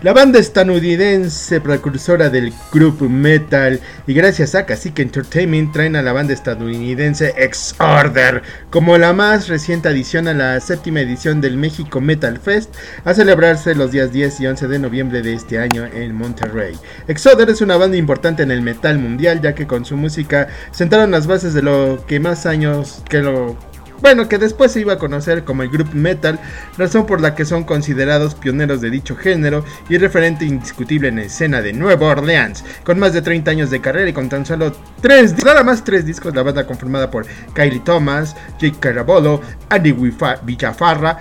La 0.02 0.14
banda 0.14 0.38
estadounidense 0.38 1.60
precursora 1.60 2.30
del 2.30 2.54
group 2.72 3.02
metal 3.02 3.80
y 4.06 4.14
gracias 4.14 4.54
a 4.54 4.64
Cacique 4.64 5.02
Entertainment 5.02 5.74
traen 5.74 5.94
a 5.94 6.00
la 6.00 6.14
banda 6.14 6.32
estadounidense 6.32 7.34
X-Order 7.36 8.42
como 8.70 8.96
la 8.96 9.12
más 9.12 9.48
reciente 9.48 9.90
adición 9.90 10.26
a 10.26 10.32
la 10.32 10.58
séptima 10.60 11.00
edición 11.00 11.42
del 11.42 11.58
México 11.58 12.00
Metal 12.00 12.38
Fest 12.38 12.74
a 13.04 13.12
celebrarse 13.12 13.74
los 13.74 13.92
días 13.92 14.10
10 14.10 14.40
y 14.40 14.46
11 14.46 14.68
de 14.68 14.78
noviembre 14.78 15.20
de 15.20 15.34
este 15.34 15.58
año 15.58 15.84
en 15.84 16.14
Monterrey. 16.14 16.78
X-Order 17.06 17.50
es 17.50 17.60
una 17.60 17.76
banda 17.76 17.98
importante 17.98 18.42
en 18.42 18.52
el 18.52 18.62
metal 18.62 18.98
mundial 18.98 19.42
ya 19.42 19.54
que 19.54 19.66
con 19.66 19.84
su 19.84 19.98
música 19.98 20.48
sentaron 20.70 21.10
las 21.10 21.26
bases 21.26 21.52
de 21.52 21.60
lo 21.60 22.06
que 22.06 22.20
más 22.20 22.46
años 22.46 23.02
que 23.06 23.18
lo 23.18 23.58
bueno, 24.00 24.28
que 24.28 24.38
después 24.38 24.72
se 24.72 24.80
iba 24.80 24.94
a 24.94 24.98
conocer 24.98 25.44
como 25.44 25.62
el 25.62 25.68
group 25.68 25.94
metal, 25.94 26.38
razón 26.78 27.06
por 27.06 27.20
la 27.20 27.34
que 27.34 27.44
son 27.44 27.64
considerados 27.64 28.34
pioneros 28.34 28.80
de 28.80 28.90
dicho 28.90 29.16
género 29.16 29.64
y 29.88 29.98
referente 29.98 30.44
indiscutible 30.44 31.08
en 31.08 31.16
la 31.16 31.22
escena 31.22 31.60
de 31.60 31.72
Nueva 31.72 32.08
Orleans. 32.08 32.64
Con 32.84 32.98
más 32.98 33.12
de 33.12 33.22
30 33.22 33.50
años 33.50 33.70
de 33.70 33.80
carrera 33.80 34.08
y 34.08 34.12
con 34.12 34.28
tan 34.28 34.46
solo 34.46 34.72
3, 35.02 35.44
nada 35.44 35.62
más 35.62 35.84
3 35.84 36.06
discos, 36.06 36.34
la 36.34 36.42
banda 36.42 36.66
conformada 36.66 37.10
por 37.10 37.26
Kylie 37.54 37.80
Thomas, 37.80 38.36
Jake 38.58 38.78
Carabolo, 38.80 39.40
Andy 39.68 39.92
Villafarra, 39.92 41.18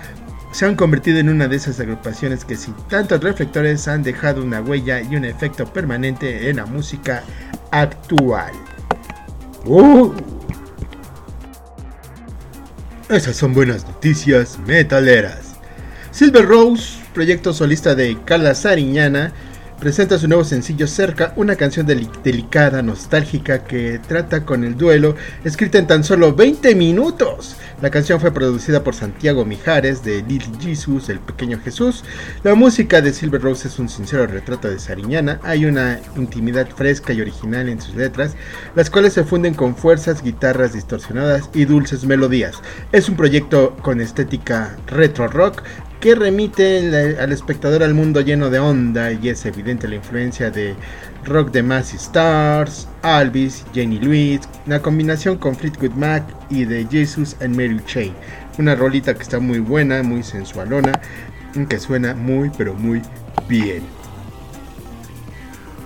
se 0.52 0.66
han 0.66 0.74
convertido 0.74 1.18
en 1.18 1.28
una 1.28 1.46
de 1.46 1.56
esas 1.56 1.78
agrupaciones 1.78 2.44
que 2.44 2.56
sin 2.56 2.74
tantos 2.88 3.22
reflectores 3.22 3.86
han 3.86 4.02
dejado 4.02 4.42
una 4.42 4.60
huella 4.60 5.00
y 5.00 5.16
un 5.16 5.24
efecto 5.24 5.64
permanente 5.66 6.50
en 6.50 6.56
la 6.56 6.66
música 6.66 7.22
actual. 7.70 8.52
Uh. 9.64 10.12
Esas 13.10 13.36
son 13.36 13.54
buenas 13.54 13.84
noticias 13.84 14.56
metaleras. 14.68 15.56
Silver 16.12 16.46
Rose, 16.46 17.00
proyecto 17.12 17.52
solista 17.52 17.96
de 17.96 18.16
Carla 18.24 18.54
Sariñana, 18.54 19.32
presenta 19.80 20.18
su 20.18 20.28
nuevo 20.28 20.44
sencillo 20.44 20.86
Cerca, 20.86 21.32
una 21.36 21.56
canción 21.56 21.86
deli- 21.86 22.08
delicada, 22.22 22.82
nostálgica 22.82 23.64
que 23.64 23.98
trata 24.06 24.44
con 24.44 24.62
el 24.62 24.76
duelo, 24.76 25.16
escrita 25.42 25.78
en 25.78 25.86
tan 25.86 26.04
solo 26.04 26.34
20 26.34 26.74
minutos. 26.74 27.56
La 27.80 27.90
canción 27.90 28.20
fue 28.20 28.30
producida 28.32 28.84
por 28.84 28.94
Santiago 28.94 29.46
Mijares 29.46 30.04
de 30.04 30.22
Little 30.22 30.52
Jesus, 30.60 31.08
el 31.08 31.18
pequeño 31.18 31.58
Jesús. 31.60 32.04
La 32.44 32.54
música 32.54 33.00
de 33.00 33.14
Silver 33.14 33.40
Rose 33.40 33.68
es 33.68 33.78
un 33.78 33.88
sincero 33.88 34.26
retrato 34.26 34.68
de 34.68 34.78
Sariñana. 34.78 35.40
Hay 35.42 35.64
una 35.64 35.98
intimidad 36.14 36.68
fresca 36.68 37.14
y 37.14 37.22
original 37.22 37.70
en 37.70 37.80
sus 37.80 37.94
letras, 37.94 38.36
las 38.74 38.90
cuales 38.90 39.14
se 39.14 39.24
funden 39.24 39.54
con 39.54 39.74
fuerzas, 39.74 40.22
guitarras 40.22 40.74
distorsionadas 40.74 41.48
y 41.54 41.64
dulces 41.64 42.04
melodías. 42.04 42.56
Es 42.92 43.08
un 43.08 43.16
proyecto 43.16 43.74
con 43.82 44.00
estética 44.02 44.76
retro 44.86 45.26
rock 45.26 45.62
que 46.00 46.14
remite 46.14 47.18
al 47.18 47.30
espectador 47.30 47.82
al 47.82 47.92
mundo 47.92 48.22
lleno 48.22 48.48
de 48.48 48.58
onda 48.58 49.12
y 49.12 49.28
es 49.28 49.44
evidente 49.44 49.86
la 49.86 49.96
influencia 49.96 50.50
de 50.50 50.74
rock 51.26 51.50
de 51.50 51.62
Massey 51.62 51.98
Stars, 51.98 52.88
Alvis, 53.02 53.66
Jenny 53.74 53.98
Louise, 53.98 54.48
la 54.66 54.80
combinación 54.80 55.36
con 55.36 55.54
Fleetwood 55.54 55.92
Mac 55.92 56.24
y 56.48 56.64
de 56.64 56.86
Jesus 56.90 57.36
and 57.42 57.54
Mary 57.54 57.80
Chain. 57.84 58.14
Una 58.58 58.74
rolita 58.74 59.14
que 59.14 59.22
está 59.22 59.38
muy 59.38 59.58
buena, 59.58 60.02
muy 60.02 60.22
sensualona, 60.22 60.98
que 61.68 61.78
suena 61.78 62.14
muy 62.14 62.50
pero 62.56 62.72
muy 62.74 63.02
bien. 63.46 63.99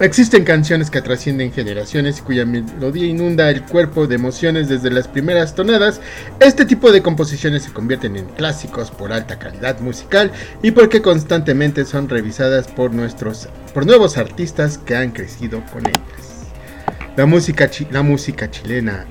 Existen 0.00 0.42
canciones 0.42 0.90
que 0.90 1.00
trascienden 1.00 1.52
generaciones 1.52 2.18
y 2.18 2.22
cuya 2.22 2.44
melodía 2.44 3.06
inunda 3.06 3.48
el 3.48 3.62
cuerpo 3.62 4.08
de 4.08 4.16
emociones 4.16 4.68
desde 4.68 4.90
las 4.90 5.06
primeras 5.06 5.54
tonadas. 5.54 6.00
Este 6.40 6.64
tipo 6.64 6.90
de 6.90 7.00
composiciones 7.00 7.62
se 7.62 7.72
convierten 7.72 8.16
en 8.16 8.26
clásicos 8.26 8.90
por 8.90 9.12
alta 9.12 9.38
calidad 9.38 9.78
musical 9.78 10.32
y 10.64 10.72
porque 10.72 11.00
constantemente 11.00 11.84
son 11.84 12.08
revisadas 12.08 12.66
por 12.66 12.92
nuestros 12.92 13.48
por 13.72 13.86
nuevos 13.86 14.18
artistas 14.18 14.78
que 14.78 14.96
han 14.96 15.12
crecido 15.12 15.62
con 15.72 15.86
ellas. 15.86 16.48
La 17.16 17.26
música, 17.26 17.70
la 17.92 18.02
música 18.02 18.50
chilena 18.50 19.06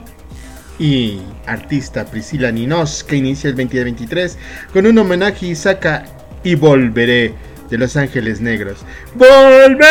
y 0.79 1.21
artista 1.45 2.03
Priscila 2.03 2.51
Ninos 2.51 3.05
que 3.05 3.15
inicia 3.15 3.49
el 3.49 3.55
2023 3.55 4.37
con 4.73 4.85
un 4.85 4.97
homenaje 4.97 5.47
y 5.47 5.55
saca 5.55 6.03
y 6.43 6.55
volveré 6.55 7.52
de 7.73 7.79
Los 7.79 7.97
Ángeles 7.97 8.39
Negros. 8.39 8.85
¡Volveré! 9.15 9.87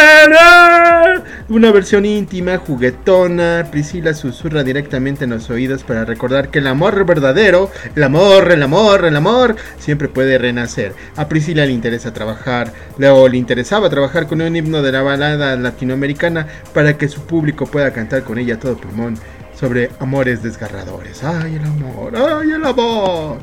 Una 1.49 1.73
versión 1.73 2.07
íntima, 2.07 2.59
juguetona. 2.59 3.67
Priscila 3.73 4.15
susurra 4.15 4.63
directamente 4.63 5.25
en 5.25 5.31
los 5.31 5.51
oídos 5.51 5.83
para 5.83 6.05
recordar 6.05 6.49
que 6.51 6.61
el 6.61 6.69
amor 6.69 7.05
verdadero, 7.05 7.73
el 7.97 8.05
amor, 8.05 8.53
el 8.53 8.63
amor, 8.63 9.05
el 9.05 9.17
amor, 9.17 9.57
siempre 9.81 10.07
puede 10.07 10.39
renacer. 10.39 10.95
A 11.17 11.27
Priscila 11.29 11.67
le 11.67 11.73
interesa 11.73 12.13
trabajar, 12.13 12.73
o 13.01 13.27
le 13.27 13.37
interesaba 13.37 13.91
trabajar 13.91 14.29
con 14.29 14.41
un 14.43 14.55
himno 14.55 14.81
de 14.81 14.93
la 14.93 15.03
balada 15.03 15.57
latinoamericana 15.57 16.47
para 16.73 16.97
que 16.97 17.09
su 17.09 17.23
público 17.23 17.67
pueda 17.67 17.93
cantar 17.93 18.23
con 18.23 18.39
ella 18.39 18.61
todo 18.61 18.77
pulmón 18.77 19.19
sobre 19.59 19.91
amores 19.99 20.41
desgarradores. 20.45 21.25
¡Ay, 21.25 21.57
el 21.57 21.65
amor! 21.65 22.13
¡Ay, 22.17 22.53
el 22.53 22.65
amor! 22.65 23.39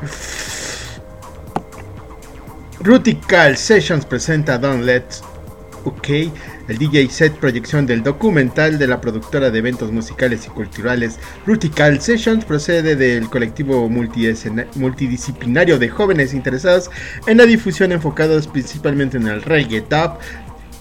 Rutical 2.82 3.58
Sessions 3.58 4.06
presenta 4.06 4.58
Don't 4.58 4.86
Let 4.86 5.04
OK, 5.84 6.10
el 6.70 6.78
DJ 6.78 7.10
set 7.10 7.34
proyección 7.34 7.86
del 7.86 8.04
documental 8.04 8.80
de 8.80 8.88
la 8.88 9.02
productora 9.02 9.50
de 9.50 9.60
eventos 9.60 9.92
musicales 9.92 10.46
y 10.46 10.50
culturales 10.50 11.20
Rutical 11.46 12.00
Sessions 12.00 12.46
procede 12.46 12.96
del 12.96 13.30
colectivo 13.30 13.90
multidisciplinario 13.90 15.78
de 15.78 15.90
jóvenes 15.90 16.34
interesados 16.34 16.90
en 17.28 17.38
la 17.38 17.46
difusión 17.46 17.92
enfocados 17.92 18.48
principalmente 18.48 19.18
en 19.18 19.28
el 19.28 19.42
reggae 19.42 19.82
dub. 19.82 20.18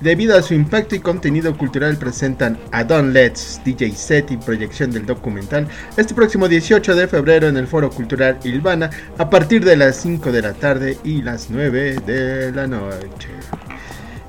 Debido 0.01 0.37
a 0.37 0.43
su 0.43 0.55
impacto 0.55 0.95
y 0.95 1.01
contenido 1.01 1.57
cultural 1.57 1.97
presentan 1.97 2.57
a 2.71 2.85
Don 2.85 3.13
Let's 3.13 3.61
DJ 3.65 3.91
set 3.91 4.31
y 4.31 4.37
proyección 4.37 4.93
del 4.93 5.05
documental 5.05 5.67
este 5.97 6.15
próximo 6.15 6.47
18 6.47 6.95
de 6.95 7.09
febrero 7.09 7.49
en 7.49 7.57
el 7.57 7.67
Foro 7.67 7.91
Cultural 7.91 8.39
Ilvana 8.45 8.91
a 9.19 9.29
partir 9.29 9.65
de 9.65 9.77
las 9.77 9.97
5 9.97 10.31
de 10.31 10.43
la 10.43 10.55
tarde 10.55 10.99
y 11.03 11.23
las 11.23 11.51
9 11.51 11.97
de 12.07 12.53
la 12.53 12.69
noche. 12.69 13.29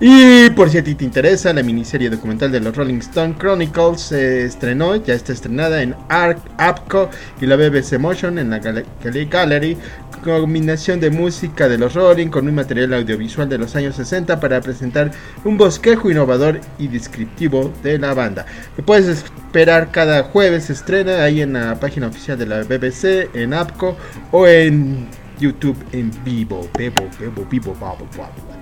Y 0.02 0.50
por 0.52 0.70
si 0.70 0.78
a 0.78 0.84
ti 0.84 0.96
te 0.96 1.04
interesa, 1.04 1.52
la 1.52 1.62
miniserie 1.62 2.10
documental 2.10 2.52
de 2.54 2.62
los 2.62 2.74
Rolling 2.76 3.00
Stone 3.00 3.36
Chronicles 3.38 4.00
se 4.00 4.46
estrenó, 4.46 4.96
ya 4.96 5.14
está 5.14 5.34
estrenada 5.34 5.82
en 5.82 5.94
ARC, 6.08 6.40
APCO 6.58 7.10
y 7.42 7.46
la 7.46 7.58
BBC 7.58 8.00
Motion 8.00 8.40
en 8.40 8.50
la 8.50 8.60
Gal- 8.62 8.86
Gal- 9.04 9.30
Gallery. 9.30 9.78
Combinación 10.24 11.00
de 11.00 11.10
música 11.12 11.68
de 11.70 11.78
los 11.78 11.94
Rolling 11.96 12.28
con 12.28 12.48
un 12.48 12.56
material 12.56 12.94
audiovisual 12.94 13.48
de 13.50 13.58
los 13.58 13.76
años 13.76 13.96
60 13.98 14.40
para 14.40 14.60
presentar 14.62 15.12
un 15.46 15.58
bosquejo 15.58 16.10
innovador 16.12 16.60
y 16.78 16.88
descriptivo 16.90 17.74
de 17.84 18.00
la 18.00 18.14
banda. 18.14 18.46
Lo 18.78 18.86
puedes 18.86 19.08
esperar 19.08 19.92
cada 19.92 20.24
jueves, 20.24 20.66
se 20.66 20.74
estrena 20.74 21.24
ahí 21.24 21.42
en 21.42 21.54
la 21.54 21.78
página 21.80 22.08
oficial 22.08 22.38
de 22.38 22.46
la 22.46 22.64
BBC, 22.64 23.30
en 23.34 23.54
APCO 23.54 23.98
o 24.32 24.46
en 24.48 25.08
YouTube 25.40 25.78
en 25.94 26.12
vivo. 26.26 26.70
Bebo, 26.78 27.08
bebo, 27.20 27.46
vivo, 27.50 27.74
babo, 27.80 28.06
babo. 28.18 28.59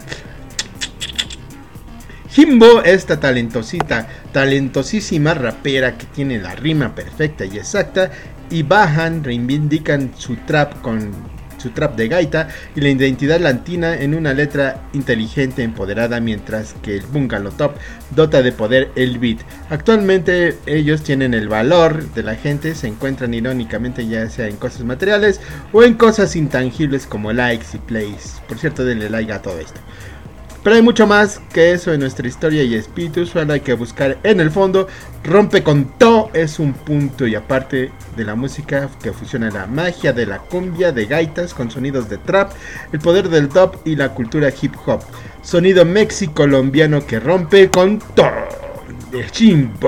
Jimbo, 2.38 2.84
esta 2.84 3.20
talentosita, 3.20 4.08
talentosísima 4.32 5.34
rapera 5.34 5.98
que 5.98 6.06
tiene 6.06 6.38
la 6.38 6.54
rima 6.54 6.94
perfecta 6.94 7.46
y 7.46 7.58
exacta, 7.58 8.12
y 8.52 8.62
Bajan 8.62 9.24
reivindican 9.24 10.12
su 10.16 10.36
trap 10.46 10.80
con 10.84 11.14
su 11.58 11.72
trap 11.72 11.96
de 11.96 12.08
gaita 12.08 12.50
y 12.76 12.82
la 12.82 12.90
identidad 12.90 13.40
latina 13.40 13.96
en 13.96 14.14
una 14.14 14.34
letra 14.34 14.84
inteligente, 14.94 15.64
empoderada, 15.64 16.20
mientras 16.20 16.76
que 16.84 16.98
el 16.98 17.08
Bungalow 17.08 17.52
Top 17.54 17.72
dota 18.12 18.44
de 18.44 18.52
poder 18.52 18.92
el 18.96 19.18
beat. 19.18 19.40
Actualmente 19.72 20.60
ellos 20.68 21.02
tienen 21.02 21.34
el 21.34 21.50
valor 21.50 22.08
de 22.14 22.22
la 22.22 22.36
gente, 22.36 22.76
se 22.76 22.86
encuentran 22.86 23.34
irónicamente 23.34 24.06
ya 24.06 24.30
sea 24.30 24.48
en 24.48 24.58
cosas 24.58 24.84
materiales 24.84 25.42
o 25.74 25.82
en 25.82 25.96
cosas 25.96 26.36
intangibles 26.36 27.08
como 27.08 27.34
likes 27.34 27.66
y 27.74 27.80
plays. 27.80 28.44
Por 28.48 28.60
cierto, 28.60 28.86
denle 28.86 29.10
like 29.10 29.34
a 29.34 29.42
todo 29.42 29.60
esto. 29.60 29.82
Pero 30.68 30.76
hay 30.76 30.82
mucho 30.82 31.08
más 31.08 31.40
que 31.54 31.72
eso 31.72 31.94
en 31.94 32.02
nuestra 32.02 32.28
historia 32.28 32.62
y 32.62 32.76
espíritu, 32.76 33.26
solo 33.26 33.54
hay 33.54 33.62
que 33.62 33.72
buscar 33.72 34.18
en 34.24 34.42
el 34.42 34.52
fondo. 34.52 34.90
Rompe 35.24 35.64
con 35.64 35.86
todo 35.98 36.30
es 36.34 36.60
un 36.60 36.74
punto 36.74 37.26
y 37.26 37.36
aparte 37.36 37.90
de 38.18 38.26
la 38.26 38.36
música 38.36 38.90
que 39.02 39.14
fusiona 39.14 39.50
la 39.50 39.66
magia 39.66 40.12
de 40.12 40.26
la 40.26 40.40
cumbia 40.40 40.92
de 40.92 41.06
gaitas 41.06 41.54
con 41.54 41.72
sonidos 41.72 42.10
de 42.10 42.18
trap, 42.18 42.52
el 42.92 43.00
poder 43.00 43.30
del 43.30 43.48
dub 43.48 43.80
y 43.86 43.96
la 43.96 44.10
cultura 44.10 44.50
hip 44.62 44.74
hop. 44.86 45.00
Sonido 45.42 45.86
mexi-colombiano 45.86 47.06
que 47.06 47.22
rompe 47.22 47.70
con 47.70 48.00
todo. 48.14 48.28
De 49.10 49.26
Chimbo. 49.32 49.88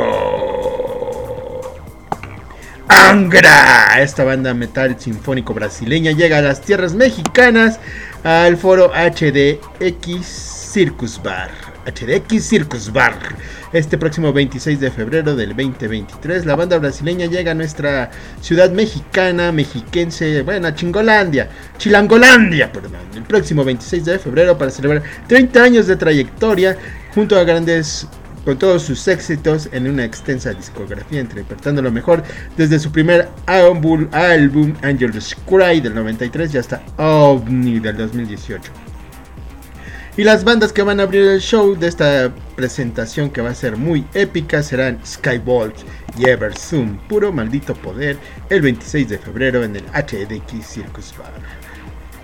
Angra, 2.87 4.01
esta 4.01 4.23
banda 4.23 4.53
metal 4.53 4.95
sinfónico 4.97 5.53
brasileña 5.53 6.13
llega 6.13 6.37
a 6.37 6.41
las 6.41 6.61
tierras 6.61 6.93
mexicanas 6.93 7.81
al 8.23 8.55
foro 8.55 8.93
HDX 8.93 10.58
Circus 10.69 11.19
Bar. 11.23 11.49
HDX 11.87 12.43
Circus 12.43 12.93
Bar. 12.93 13.17
Este 13.73 13.97
próximo 13.97 14.31
26 14.31 14.79
de 14.79 14.91
febrero 14.91 15.35
del 15.35 15.49
2023, 15.49 16.45
la 16.45 16.55
banda 16.55 16.77
brasileña 16.77 17.25
llega 17.25 17.51
a 17.51 17.55
nuestra 17.55 18.11
ciudad 18.39 18.69
mexicana, 18.69 19.51
mexiquense, 19.51 20.43
bueno, 20.43 20.69
Chingolandia, 20.71 21.49
Chilangolandia, 21.79 22.71
perdón, 22.71 23.01
el 23.15 23.23
próximo 23.23 23.63
26 23.63 24.05
de 24.05 24.19
febrero 24.19 24.57
para 24.59 24.69
celebrar 24.69 25.01
30 25.27 25.63
años 25.63 25.87
de 25.87 25.95
trayectoria 25.95 26.77
junto 27.15 27.35
a 27.35 27.43
grandes 27.43 28.07
con 28.45 28.57
todos 28.59 28.83
sus 28.83 29.07
éxitos 29.07 29.69
en 29.71 29.89
una 29.89 30.05
extensa 30.05 30.53
discografía, 30.53 31.21
interpretando 31.21 31.81
lo 31.81 31.91
mejor 31.91 32.23
desde 32.57 32.77
su 32.77 32.91
primer 32.91 33.27
álbum, 33.47 34.07
álbum 34.11 34.75
Angel's 34.83 35.35
Cry 35.47 35.81
del 35.81 35.95
93 35.95 36.53
y 36.53 36.57
hasta 36.59 36.83
OVNI 36.97 37.79
del 37.79 37.97
2018. 37.97 38.88
Y 40.19 40.25
las 40.25 40.43
bandas 40.43 40.73
que 40.73 40.81
van 40.81 40.99
a 40.99 41.03
abrir 41.03 41.21
el 41.21 41.39
show 41.39 41.77
de 41.79 41.87
esta 41.87 42.29
presentación 42.57 43.29
que 43.29 43.39
va 43.39 43.51
a 43.51 43.55
ser 43.55 43.77
muy 43.77 44.03
épica 44.13 44.61
serán 44.61 44.99
Skybolt 45.05 45.77
y 46.17 46.27
Everzoom, 46.27 46.97
puro 47.07 47.31
maldito 47.31 47.73
poder, 47.73 48.17
el 48.49 48.61
26 48.61 49.07
de 49.07 49.17
febrero 49.17 49.63
en 49.63 49.77
el 49.77 49.83
HDX 49.85 50.67
Circus 50.67 51.13
Bar. 51.17 51.31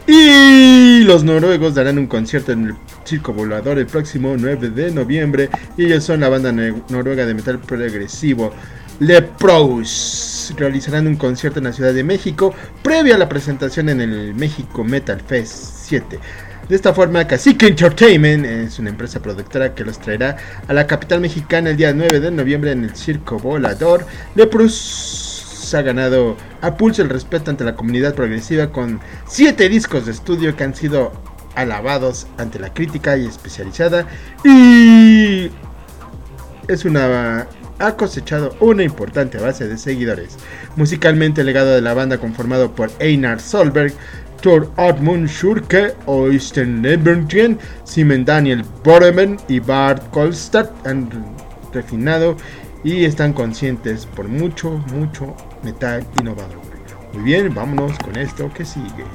Y 0.08 1.04
los 1.06 1.24
noruegos 1.24 1.76
darán 1.76 1.98
un 1.98 2.08
concierto 2.08 2.52
en 2.52 2.66
el 2.66 2.76
Circo 3.06 3.32
Volador 3.32 3.80
el 3.80 3.88
próximo 3.88 4.36
9 4.38 4.72
de 4.72 4.92
noviembre. 4.92 5.50
Y 5.78 5.86
ellos 5.86 6.04
son 6.04 6.20
la 6.20 6.28
banda 6.28 6.52
noruega 6.52 7.26
de 7.26 7.34
metal 7.34 7.60
progresivo 7.60 8.52
Le 9.00 9.22
Pros. 9.22 10.54
Realizarán 10.58 11.08
un 11.08 11.16
concierto 11.16 11.60
en 11.60 11.66
la 11.66 11.72
Ciudad 11.72 11.94
de 11.94 12.04
México 12.04 12.54
previo 12.84 13.16
a 13.16 13.18
la 13.18 13.30
presentación 13.30 13.88
en 13.88 14.02
el 14.02 14.36
México 14.36 14.84
Metal 14.84 15.22
Fest 15.22 15.86
7. 15.86 16.20
De 16.68 16.76
esta 16.76 16.96
forma, 16.96 17.28
Cacique 17.28 17.68
Entertainment 17.68 18.44
es 18.44 18.80
una 18.80 18.90
empresa 18.90 19.22
productora 19.22 19.76
que 19.76 19.84
los 19.84 20.00
traerá 20.00 20.38
a 20.68 20.74
la 20.74 20.88
capital 20.88 21.22
mexicana 21.22 21.70
el 21.70 21.78
día 21.78 21.94
9 21.94 22.20
de 22.20 22.32
noviembre 22.32 22.72
en 22.72 22.84
el 22.84 22.96
Circo 22.96 23.38
Volador. 23.38 24.08
Le 24.34 24.48
Pros 24.48 25.72
ha 25.76 25.82
ganado 25.84 26.38
a 26.62 26.76
pulso 26.76 27.04
el 27.04 27.10
respeto 27.10 27.52
ante 27.52 27.64
la 27.64 27.76
comunidad 27.76 28.16
progresiva 28.16 28.72
con 28.72 29.00
7 29.28 29.70
discos 29.70 30.08
de 30.08 30.12
estudio 30.12 30.56
que 30.56 30.64
han 30.64 30.74
sido 30.74 31.12
alabados 31.54 32.26
ante 32.38 32.58
la 32.58 32.74
crítica 32.74 33.16
y 33.16 33.28
especializada 33.28 34.08
y 34.44 35.52
es 36.68 36.86
una 36.86 37.48
ha 37.78 37.98
cosechado 37.98 38.56
una 38.60 38.84
importante 38.84 39.38
base 39.38 39.68
de 39.68 39.78
seguidores. 39.78 40.38
Musicalmente 40.76 41.42
el 41.42 41.48
legado 41.48 41.72
de 41.72 41.82
la 41.82 41.94
banda 41.94 42.18
conformado 42.18 42.72
por 42.72 42.90
Einar 43.00 43.42
Solberg, 43.42 43.94
Arthur 44.46 44.70
Edmund 44.78 45.28
Schurke, 45.28 45.96
Oysten 46.06 46.80
Nebertien, 46.80 47.58
Simen 47.84 48.24
Daniel 48.24 48.64
Boremen 48.84 49.38
y 49.48 49.60
Bart 49.60 50.12
Kolstad 50.12 50.70
han 50.86 51.10
refinado 51.74 52.38
y 52.84 53.06
están 53.06 53.34
conscientes 53.34 54.06
por 54.06 54.28
mucho, 54.28 54.70
mucho 54.94 55.36
metal 55.64 56.06
innovador. 56.22 56.62
Muy 57.14 57.24
bien, 57.24 57.56
vámonos 57.56 57.98
con 57.98 58.16
esto 58.18 58.52
que 58.54 58.66
sigue. 58.66 59.06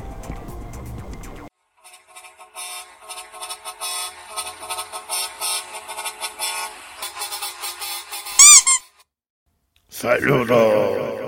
Saludos. 9.89 11.20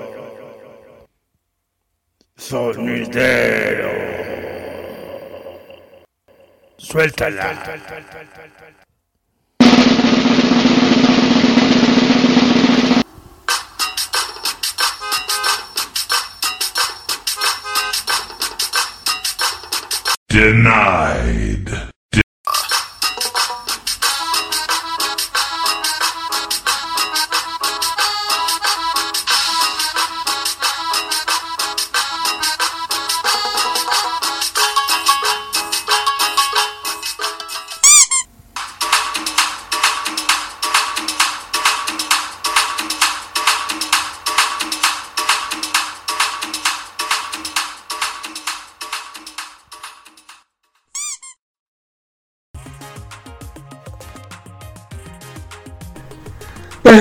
Suéltala. 6.77 7.57
Denied. 20.29 21.82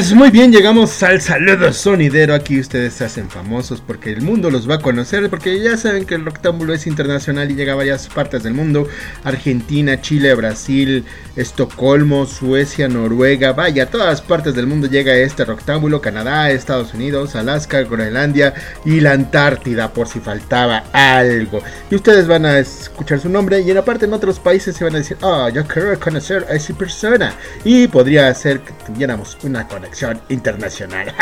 Pues 0.01 0.15
muy 0.15 0.31
bien, 0.31 0.51
llegamos 0.51 1.03
al 1.03 1.21
saludo 1.21 1.71
sonidero. 1.71 2.33
Aquí 2.33 2.59
ustedes 2.59 2.95
se 2.95 3.05
hacen 3.05 3.29
famosos 3.29 3.81
porque 3.81 4.11
el 4.11 4.23
mundo 4.23 4.49
los 4.49 4.67
va 4.67 4.75
a 4.75 4.79
conocer. 4.79 5.29
Porque 5.29 5.61
ya 5.61 5.77
saben 5.77 6.07
que 6.07 6.15
el 6.15 6.25
rectángulo 6.25 6.73
es 6.73 6.87
internacional 6.87 7.51
y 7.51 7.53
llega 7.53 7.73
a 7.73 7.75
varias 7.75 8.07
partes 8.07 8.41
del 8.41 8.55
mundo: 8.55 8.87
Argentina, 9.23 10.01
Chile, 10.01 10.33
Brasil, 10.33 11.05
Estocolmo, 11.35 12.25
Suecia, 12.25 12.87
Noruega. 12.87 13.53
Vaya, 13.53 13.83
a 13.83 13.85
todas 13.85 14.23
partes 14.23 14.55
del 14.55 14.65
mundo 14.65 14.87
llega 14.87 15.13
este 15.13 15.45
rectángulo: 15.45 16.01
Canadá, 16.01 16.49
Estados 16.49 16.95
Unidos, 16.95 17.35
Alaska, 17.35 17.83
Groenlandia 17.83 18.55
y 18.83 19.01
la 19.01 19.11
Antártida, 19.11 19.93
por 19.93 20.07
si 20.07 20.19
faltaba 20.19 20.85
algo. 20.93 21.61
Y 21.91 21.95
ustedes 21.95 22.25
van 22.25 22.47
a 22.47 22.57
escuchar 22.57 23.19
su 23.19 23.29
nombre. 23.29 23.61
Y 23.61 23.69
en 23.69 23.77
aparte, 23.77 24.05
en 24.05 24.13
otros 24.13 24.39
países 24.39 24.75
se 24.75 24.83
van 24.83 24.95
a 24.95 24.97
decir: 24.97 25.17
Oh, 25.21 25.47
yo 25.49 25.63
quiero 25.67 25.99
conocer 25.99 26.47
a 26.49 26.55
esa 26.55 26.73
persona. 26.73 27.35
Y 27.63 27.87
podría 27.87 28.33
ser 28.33 28.61
que 28.61 28.73
tuviéramos 28.87 29.37
una 29.43 29.67
conexión 29.67 29.90
internacional. 30.29 31.13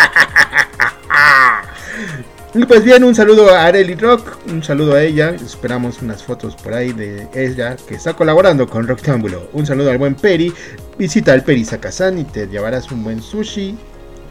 Y 2.53 2.65
pues 2.65 2.83
bien, 2.83 3.03
un 3.03 3.15
saludo 3.15 3.49
a 3.49 3.65
Arely 3.65 3.95
Rock, 3.95 4.37
un 4.47 4.63
saludo 4.63 4.95
a 4.95 5.03
ella, 5.03 5.29
esperamos 5.29 6.01
unas 6.01 6.23
fotos 6.23 6.55
por 6.55 6.73
ahí 6.73 6.93
de 6.93 7.27
ella 7.33 7.75
que 7.87 7.95
está 7.95 8.13
colaborando 8.13 8.67
con 8.67 8.87
Rectángulo. 8.87 9.49
Un 9.53 9.65
saludo 9.65 9.91
al 9.91 9.97
buen 9.97 10.15
Peri, 10.15 10.53
visita 10.97 11.33
al 11.33 11.43
Peri 11.43 11.65
Sakazan 11.65 12.19
y 12.19 12.23
te 12.23 12.47
llevarás 12.47 12.91
un 12.91 13.03
buen 13.03 13.21
sushi 13.21 13.77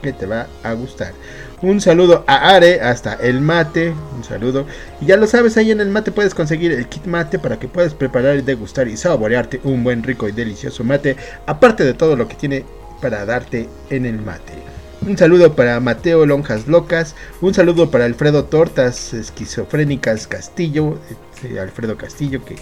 que 0.03 0.13
te 0.13 0.27
va 0.27 0.47
a 0.63 0.73
gustar. 0.73 1.13
Un 1.61 1.81
saludo 1.81 2.23
a 2.29 2.55
Are 2.55 2.81
hasta 2.81 3.15
el 3.15 3.41
mate, 3.41 3.93
un 4.17 4.23
saludo. 4.23 4.65
Y 5.01 5.07
ya 5.07 5.17
lo 5.17 5.27
sabes, 5.27 5.57
ahí 5.57 5.73
en 5.73 5.81
el 5.81 5.89
mate 5.89 6.13
puedes 6.13 6.35
conseguir 6.35 6.71
el 6.71 6.87
kit 6.87 7.05
mate 7.07 7.41
para 7.41 7.59
que 7.59 7.67
puedas 7.67 7.95
preparar 7.95 8.43
degustar 8.45 8.87
y 8.87 8.97
saborearte 8.97 9.61
un 9.65 9.83
buen 9.83 10.05
rico 10.05 10.29
y 10.29 10.33
delicioso 10.33 10.85
mate, 10.85 11.17
aparte 11.47 11.83
de 11.83 11.95
todo 11.95 12.15
lo 12.15 12.29
que 12.29 12.37
tiene 12.37 12.65
para 13.01 13.25
darte 13.25 13.69
en 13.91 14.07
el 14.07 14.21
mate. 14.21 14.55
Un 15.07 15.17
saludo 15.17 15.55
para 15.55 15.79
Mateo 15.81 16.27
Lonjas 16.27 16.67
Locas. 16.67 17.15
Un 17.41 17.55
saludo 17.55 17.91
para 17.91 18.05
Alfredo 18.05 18.45
Tortas 18.45 19.15
Esquizofrénicas 19.15 20.27
Castillo. 20.27 20.99
este, 21.09 21.61
Alfredo 21.61 21.97
Castillo 21.97 22.45
que 22.45 22.57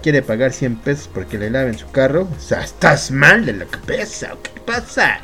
quiere 0.00 0.22
pagar 0.22 0.52
100 0.52 0.76
pesos 0.76 1.10
porque 1.12 1.36
le 1.36 1.50
laven 1.50 1.76
su 1.76 1.90
carro. 1.90 2.28
O 2.36 2.40
sea, 2.40 2.62
estás 2.62 3.10
mal 3.10 3.44
de 3.44 3.54
la 3.54 3.64
cabeza. 3.66 4.34
¿o 4.34 4.42
¿Qué 4.42 4.60
pasa? 4.60 5.18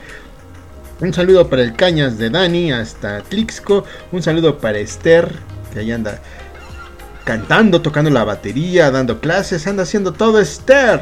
Un 1.01 1.15
saludo 1.15 1.49
para 1.49 1.63
el 1.63 1.75
Cañas 1.75 2.19
de 2.19 2.29
Dani 2.29 2.73
hasta 2.73 3.23
Tlixco. 3.23 3.85
Un 4.13 4.23
saludo 4.23 4.59
para 4.59 4.79
Esther 4.79 5.33
que 5.73 5.79
ahí 5.79 5.93
anda 5.93 6.21
cantando, 7.25 7.81
tocando 7.81 8.11
la 8.11 8.25
batería, 8.25 8.91
dando 8.91 9.21
clases, 9.21 9.67
anda 9.67 9.85
haciendo 9.85 10.13
todo 10.13 10.41
Esther. 10.41 11.01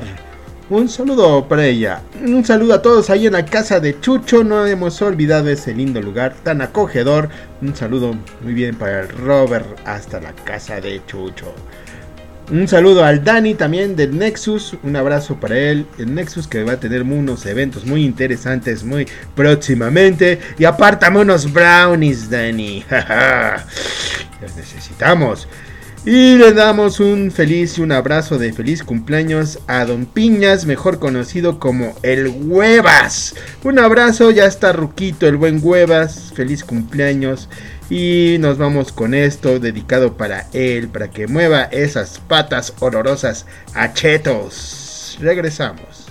Un 0.70 0.86
saludo 0.90 1.48
para 1.48 1.64
ella. 1.64 2.02
Un 2.20 2.44
saludo 2.44 2.74
a 2.74 2.82
todos 2.82 3.08
ahí 3.08 3.26
en 3.26 3.32
la 3.32 3.46
casa 3.46 3.80
de 3.80 3.98
Chucho. 4.00 4.44
No 4.44 4.66
hemos 4.66 5.00
olvidado 5.00 5.48
ese 5.48 5.72
lindo 5.72 6.02
lugar 6.02 6.34
tan 6.42 6.60
acogedor. 6.60 7.30
Un 7.62 7.74
saludo 7.74 8.14
muy 8.42 8.52
bien 8.52 8.76
para 8.76 9.00
el 9.00 9.08
Robert 9.08 9.66
hasta 9.86 10.20
la 10.20 10.34
casa 10.34 10.78
de 10.78 11.00
Chucho. 11.06 11.54
Un 12.50 12.68
saludo 12.68 13.02
al 13.02 13.24
Dani 13.24 13.54
también 13.54 13.96
del 13.96 14.18
Nexus. 14.18 14.76
Un 14.82 14.96
abrazo 14.96 15.40
para 15.40 15.58
él. 15.58 15.86
El 15.98 16.14
Nexus 16.14 16.46
que 16.46 16.62
va 16.64 16.72
a 16.72 16.80
tener 16.80 17.02
unos 17.02 17.46
eventos 17.46 17.86
muy 17.86 18.04
interesantes 18.04 18.84
muy 18.84 19.08
próximamente. 19.34 20.38
Y 20.58 20.66
apártame 20.66 21.20
unos 21.20 21.50
brownies, 21.50 22.28
Dani. 22.28 22.84
Los 24.42 24.54
necesitamos. 24.54 25.48
Y 26.04 26.36
le 26.36 26.52
damos 26.52 27.00
un 27.00 27.30
feliz 27.30 27.76
y 27.76 27.82
un 27.82 27.92
abrazo 27.92 28.38
de 28.38 28.52
feliz 28.52 28.82
cumpleaños 28.82 29.58
a 29.66 29.84
Don 29.84 30.06
Piñas, 30.06 30.64
mejor 30.64 30.98
conocido 30.98 31.58
como 31.58 31.94
el 32.02 32.28
Huevas. 32.28 33.34
Un 33.64 33.78
abrazo, 33.78 34.30
ya 34.30 34.46
está 34.46 34.72
Ruquito, 34.72 35.26
el 35.26 35.36
buen 35.36 35.60
Huevas. 35.62 36.32
Feliz 36.34 36.64
cumpleaños. 36.64 37.48
Y 37.90 38.36
nos 38.40 38.58
vamos 38.58 38.92
con 38.92 39.12
esto 39.12 39.58
dedicado 39.58 40.16
para 40.16 40.46
él, 40.52 40.88
para 40.88 41.10
que 41.10 41.26
mueva 41.26 41.64
esas 41.64 42.20
patas 42.20 42.74
olorosas 42.80 43.46
a 43.74 43.92
chetos. 43.92 45.18
Regresamos. 45.20 46.08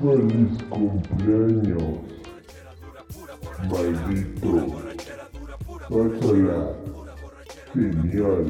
Feliz 0.00 0.56
cumpleaños, 0.70 2.00
maldito. 3.68 4.52
Pásala 5.90 6.72
genial. 7.74 8.46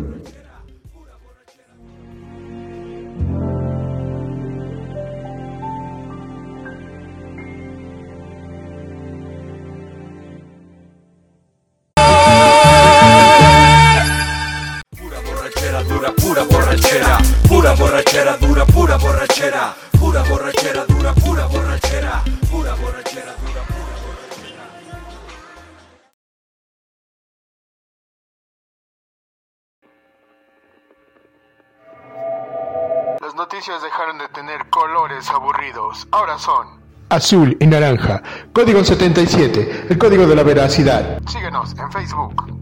Pura 14.97 15.21
borrachera 15.21 15.83
dura, 15.83 16.13
pura 16.13 16.45
borrachera, 16.45 18.37
dura, 18.37 18.65
pura 18.67 18.97
borrachera, 18.99 19.75
pura 19.99 20.23
borrachera 20.23 20.85
dura, 20.87 21.00
noticias 33.61 33.83
dejaron 33.83 34.17
de 34.17 34.27
tener 34.29 34.71
colores 34.71 35.29
aburridos. 35.29 36.09
Ahora 36.13 36.39
son. 36.39 36.81
Azul 37.11 37.59
y 37.61 37.67
naranja. 37.67 38.23
Código 38.55 38.83
77. 38.83 39.89
El 39.91 39.99
código 39.99 40.27
de 40.27 40.35
la 40.35 40.43
veracidad. 40.43 41.21
Síguenos 41.27 41.77
en 41.79 41.93
Facebook 41.93 42.60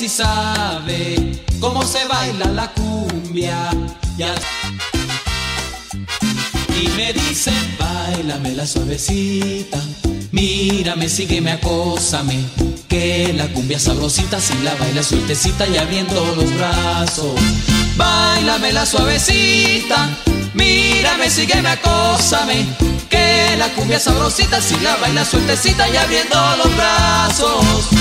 sí 0.00 0.08
sabe 0.08 1.42
cómo 1.60 1.82
se 1.82 2.06
baila 2.06 2.46
la 2.46 2.72
cumbia. 2.72 3.68
Y 6.80 6.88
me 6.96 7.12
dicen, 7.12 7.76
bailame 7.78 8.54
la 8.54 8.66
suavecita, 8.66 9.78
mírame, 10.32 11.06
sígueme, 11.06 11.52
acósame, 11.52 12.42
que 12.88 13.34
la 13.34 13.46
cumbia 13.48 13.78
sabrosita 13.78 14.40
si 14.40 14.54
la 14.62 14.74
baila 14.76 15.02
sueltecita 15.02 15.66
y 15.68 15.76
abriendo 15.76 16.34
los 16.34 16.50
brazos. 16.56 17.38
Bailame 17.98 18.72
la 18.72 18.86
suavecita, 18.86 20.08
mírame, 20.54 21.28
sígueme, 21.28 21.68
acósame, 21.68 22.64
que 23.10 23.54
la 23.58 23.68
cumbia 23.74 24.00
sabrosita 24.00 24.62
si 24.62 24.80
la 24.80 24.96
baila 24.96 25.26
sueltecita 25.26 25.86
y 25.90 25.96
abriendo 25.98 26.38
los 26.56 26.74
brazos. 26.74 27.99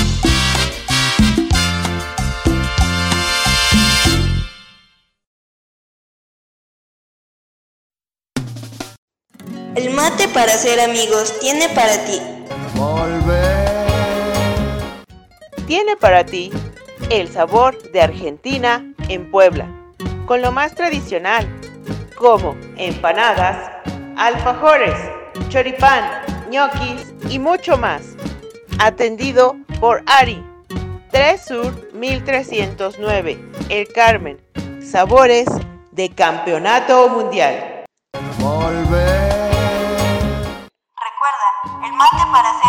El 9.79 9.91
mate 9.91 10.27
para 10.27 10.51
ser 10.51 10.77
amigos 10.81 11.39
tiene 11.39 11.69
para 11.69 11.93
ti. 12.03 12.19
Tiene 15.67 15.95
para 15.95 16.25
ti 16.25 16.51
el 17.09 17.29
sabor 17.29 17.81
de 17.93 18.01
Argentina 18.01 18.93
en 19.07 19.31
Puebla, 19.31 19.69
con 20.25 20.41
lo 20.41 20.51
más 20.51 20.75
tradicional, 20.75 21.47
como 22.17 22.57
empanadas, 22.75 23.71
alfajores, 24.17 24.95
choripán, 25.47 26.03
ñoquis 26.51 27.13
y 27.29 27.39
mucho 27.39 27.77
más. 27.77 28.01
Atendido 28.79 29.55
por 29.79 30.03
Ari, 30.07 30.43
3 31.11 31.41
Sur 31.41 31.93
1309, 31.93 33.39
El 33.69 33.87
Carmen. 33.93 34.41
Sabores 34.81 35.47
de 35.93 36.09
Campeonato 36.09 37.07
Mundial. 37.07 37.78
Para 42.31 42.53
ser 42.61 42.68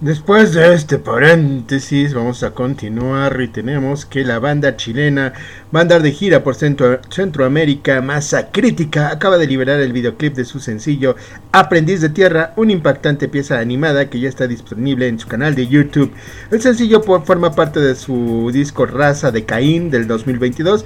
Después 0.00 0.52
de 0.54 0.74
este 0.74 0.98
paréntesis, 0.98 2.14
vamos 2.14 2.44
a 2.44 2.52
continuar 2.52 3.40
y 3.40 3.48
tenemos 3.48 4.06
que 4.06 4.22
la 4.22 4.38
banda 4.38 4.76
chilena 4.76 5.32
va 5.74 5.80
a 5.80 5.82
andar 5.82 6.02
de 6.02 6.12
gira 6.12 6.44
por 6.44 6.54
Centro- 6.54 7.00
Centroamérica. 7.10 8.00
Masa 8.00 8.52
Crítica 8.52 9.08
acaba 9.10 9.38
de 9.38 9.48
liberar 9.48 9.80
el 9.80 9.92
videoclip 9.92 10.36
de 10.36 10.44
su 10.44 10.60
sencillo 10.60 11.16
Aprendiz 11.50 12.00
de 12.00 12.10
Tierra, 12.10 12.52
una 12.54 12.70
impactante 12.70 13.26
pieza 13.26 13.58
animada 13.58 14.08
que 14.08 14.20
ya 14.20 14.28
está 14.28 14.46
disponible 14.46 15.08
en 15.08 15.18
su 15.18 15.26
canal 15.26 15.56
de 15.56 15.66
YouTube. 15.66 16.12
El 16.52 16.62
sencillo 16.62 17.02
forma 17.02 17.56
parte 17.56 17.80
de 17.80 17.96
su 17.96 18.50
disco 18.52 18.86
Raza 18.86 19.32
de 19.32 19.46
Caín 19.46 19.90
del 19.90 20.06
2022 20.06 20.84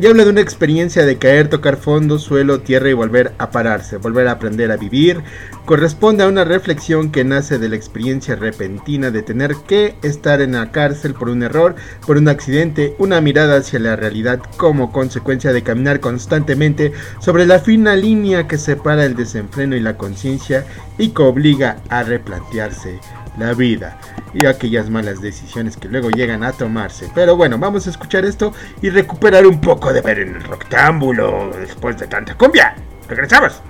y 0.00 0.06
habla 0.06 0.24
de 0.24 0.30
una 0.30 0.40
experiencia 0.40 1.04
de 1.04 1.18
caer, 1.18 1.48
tocar 1.48 1.76
fondo, 1.76 2.20
suelo, 2.20 2.60
tierra 2.60 2.88
y 2.88 2.92
volver 2.92 3.34
a 3.38 3.50
pararse, 3.50 3.96
volver 3.96 4.28
a 4.28 4.32
aprender 4.32 4.70
a 4.70 4.76
vivir. 4.76 5.22
Corresponde 5.64 6.22
a 6.22 6.28
una 6.28 6.44
reflexión 6.44 7.10
que 7.10 7.24
nace 7.24 7.58
de 7.58 7.68
la 7.68 7.74
experiencia 7.74 8.36
repentina 8.36 9.10
de 9.10 9.22
tener 9.22 9.56
que 9.66 9.96
estar 10.02 10.40
en 10.40 10.52
la 10.52 10.70
cárcel 10.70 11.14
por 11.14 11.28
un 11.28 11.42
error, 11.42 11.74
por 12.06 12.16
un 12.16 12.28
accidente, 12.28 12.94
una 12.98 13.20
mirada 13.20 13.56
hacia 13.56 13.80
la 13.80 13.96
realidad 13.96 14.40
como 14.56 14.92
consecuencia 14.92 15.52
de 15.52 15.64
caminar 15.64 15.98
constantemente 15.98 16.92
sobre 17.20 17.44
la 17.44 17.58
fina 17.58 17.96
línea 17.96 18.46
que 18.46 18.56
separa 18.56 19.04
el 19.04 19.16
desenfreno 19.16 19.74
y 19.74 19.80
la 19.80 19.96
conciencia 19.96 20.64
y 20.96 21.08
que 21.08 21.22
obliga 21.22 21.78
a 21.88 22.04
replantearse 22.04 23.00
la 23.38 23.54
vida 23.54 23.98
y 24.34 24.46
aquellas 24.46 24.90
malas 24.90 25.20
decisiones 25.20 25.76
que 25.76 25.88
luego 25.88 26.10
llegan 26.10 26.42
a 26.42 26.52
tomarse. 26.52 27.10
Pero 27.14 27.36
bueno, 27.36 27.58
vamos 27.58 27.86
a 27.86 27.90
escuchar 27.90 28.24
esto 28.24 28.52
y 28.82 28.90
recuperar 28.90 29.46
un 29.46 29.60
poco 29.60 29.92
de 29.92 30.00
ver 30.00 30.20
en 30.20 30.36
el 30.36 30.42
rectángulo 30.42 31.50
después 31.58 31.98
de 31.98 32.06
tanta 32.06 32.34
cumbia. 32.34 32.74
Regresamos. 33.08 33.62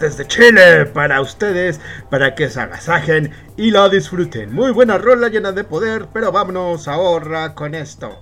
Desde 0.00 0.26
Chile 0.26 0.86
para 0.86 1.20
ustedes, 1.20 1.80
para 2.10 2.34
que 2.34 2.48
se 2.48 2.60
agasajen 2.60 3.30
y 3.56 3.70
lo 3.70 3.88
disfruten. 3.88 4.52
Muy 4.52 4.72
buena 4.72 4.98
rola 4.98 5.28
llena 5.28 5.52
de 5.52 5.62
poder, 5.64 6.08
pero 6.12 6.32
vámonos 6.32 6.88
ahora 6.88 7.54
con 7.54 7.74
esto. 7.74 8.20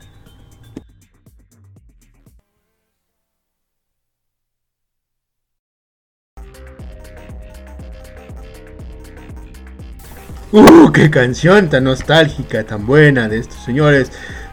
Uh, 10.50 10.90
qué 10.92 11.10
canción 11.10 11.68
tan 11.68 11.84
nostálgica, 11.84 12.64
tan 12.64 12.86
buena 12.86 13.28
de 13.28 13.38
estos 13.38 13.62
señores 13.64 14.10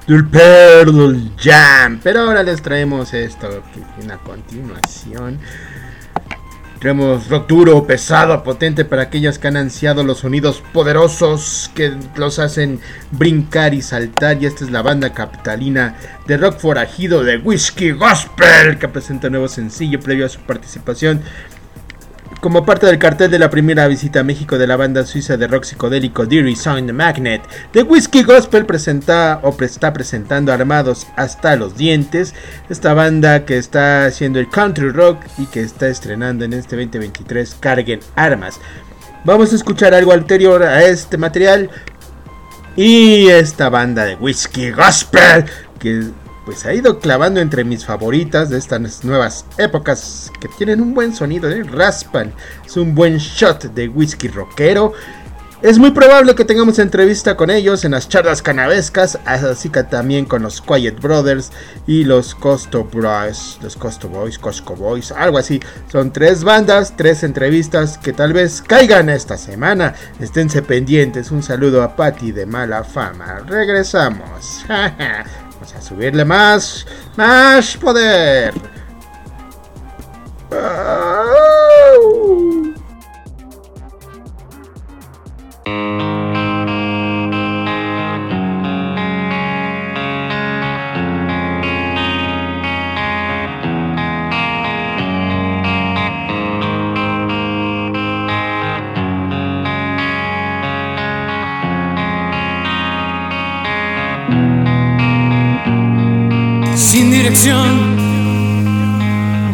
del 0.07 0.27
Pearl 0.27 1.31
Jam. 1.37 1.99
Pero 2.03 2.21
ahora 2.21 2.43
les 2.43 2.61
traemos 2.61 3.13
esto, 3.13 3.63
que 3.73 3.81
viene 3.97 4.13
a 4.13 4.17
continuación. 4.17 5.39
Traemos 6.79 7.29
rock 7.29 7.47
duro, 7.47 7.87
pesado, 7.87 8.43
potente 8.43 8.85
para 8.85 9.03
aquellos 9.03 9.39
que 9.39 9.47
han 9.47 9.57
ansiado 9.57 10.03
los 10.03 10.19
sonidos 10.19 10.61
poderosos 10.73 11.71
que 11.73 11.93
los 12.15 12.37
hacen 12.37 12.79
brincar 13.11 13.73
y 13.73 13.81
saltar. 13.81 14.41
Y 14.41 14.45
esta 14.45 14.65
es 14.65 14.71
la 14.71 14.81
banda 14.81 15.13
capitalina 15.13 15.95
de 16.27 16.37
rock 16.37 16.59
forajido 16.59 17.23
de 17.23 17.37
Whiskey 17.37 17.91
Gospel 17.91 18.77
que 18.77 18.87
presenta 18.87 19.27
un 19.27 19.33
nuevo 19.33 19.47
sencillo 19.47 19.99
previo 19.99 20.25
a 20.25 20.29
su 20.29 20.39
participación 20.41 21.21
como 22.45 22.63
parte 22.63 22.85
del 22.85 22.99
cartel 22.99 23.31
de 23.31 23.39
la 23.39 23.49
primera 23.49 23.87
visita 23.87 24.19
a 24.19 24.23
México 24.23 24.59
de 24.59 24.67
la 24.67 24.75
banda 24.75 25.03
suiza 25.03 25.35
de 25.35 25.47
rock 25.47 25.63
psicodélico 25.63 26.27
Deary 26.27 26.55
Sound 26.55 26.91
Magnet, 26.91 27.41
The 27.71 27.81
Whiskey 27.81 28.21
Gospel 28.21 28.67
presenta 28.67 29.39
o 29.41 29.55
está 29.63 29.91
presentando 29.93 30.53
armados 30.53 31.07
hasta 31.15 31.55
los 31.55 31.75
dientes. 31.75 32.35
Esta 32.69 32.93
banda 32.93 33.45
que 33.45 33.57
está 33.57 34.05
haciendo 34.05 34.37
el 34.37 34.47
country 34.47 34.91
rock 34.91 35.23
y 35.39 35.47
que 35.47 35.61
está 35.61 35.87
estrenando 35.87 36.45
en 36.45 36.53
este 36.53 36.75
2023 36.75 37.57
Carguen 37.59 38.01
Armas. 38.15 38.59
Vamos 39.23 39.51
a 39.51 39.55
escuchar 39.55 39.95
algo 39.95 40.11
anterior 40.11 40.61
a 40.61 40.83
este 40.83 41.17
material 41.17 41.71
y 42.75 43.25
esta 43.25 43.69
banda 43.69 44.05
de 44.05 44.17
Whiskey 44.17 44.69
Gospel 44.69 45.45
que 45.79 46.11
pues 46.45 46.65
ha 46.65 46.73
ido 46.73 46.99
clavando 46.99 47.39
entre 47.39 47.63
mis 47.63 47.85
favoritas 47.85 48.49
de 48.49 48.57
estas 48.57 49.03
nuevas 49.03 49.45
épocas 49.57 50.31
que 50.39 50.47
tienen 50.47 50.79
un 50.79 50.93
buen 50.93 51.13
sonido, 51.15 51.49
¿eh? 51.49 51.63
raspan, 51.63 52.31
es 52.65 52.77
un 52.77 52.93
buen 52.93 53.17
shot 53.17 53.63
de 53.73 53.87
whisky 53.89 54.27
rockero. 54.27 54.93
Es 55.61 55.79
muy 55.79 55.91
probable 55.91 56.35
que 56.35 56.45
tengamos 56.45 56.77
entrevista 56.77 57.35
con 57.35 57.49
ellos 57.49 57.85
en 57.85 57.91
las 57.91 58.07
charlas 58.07 58.43
canavescas, 58.43 59.17
así 59.25 59.69
que 59.69 59.83
también 59.83 60.25
con 60.25 60.43
los 60.43 60.61
Quiet 60.61 61.01
Brothers 61.01 61.51
y 61.87 62.03
los 62.03 62.35
Costo 62.35 62.83
Boys, 62.83 63.57
los 63.63 63.75
Costo 63.75 64.07
Boys, 64.07 64.37
Costco 64.37 64.75
Boys, 64.75 65.11
algo 65.11 65.39
así. 65.39 65.59
Son 65.91 66.11
tres 66.11 66.43
bandas, 66.43 66.93
tres 66.95 67.23
entrevistas 67.23 67.97
que 67.97 68.13
tal 68.13 68.33
vez 68.33 68.61
caigan 68.61 69.09
esta 69.09 69.37
semana. 69.37 69.95
Esténse 70.19 70.61
pendientes. 70.61 71.31
Un 71.31 71.41
saludo 71.41 71.81
a 71.81 71.95
Patty 71.95 72.31
de 72.31 72.45
Mala 72.45 72.83
Fama. 72.83 73.39
Regresamos. 73.47 74.65
Vamos 75.55 75.73
a 75.73 75.81
subirle 75.81 76.25
más, 76.25 76.85
más 77.15 77.77
poder. 77.77 78.53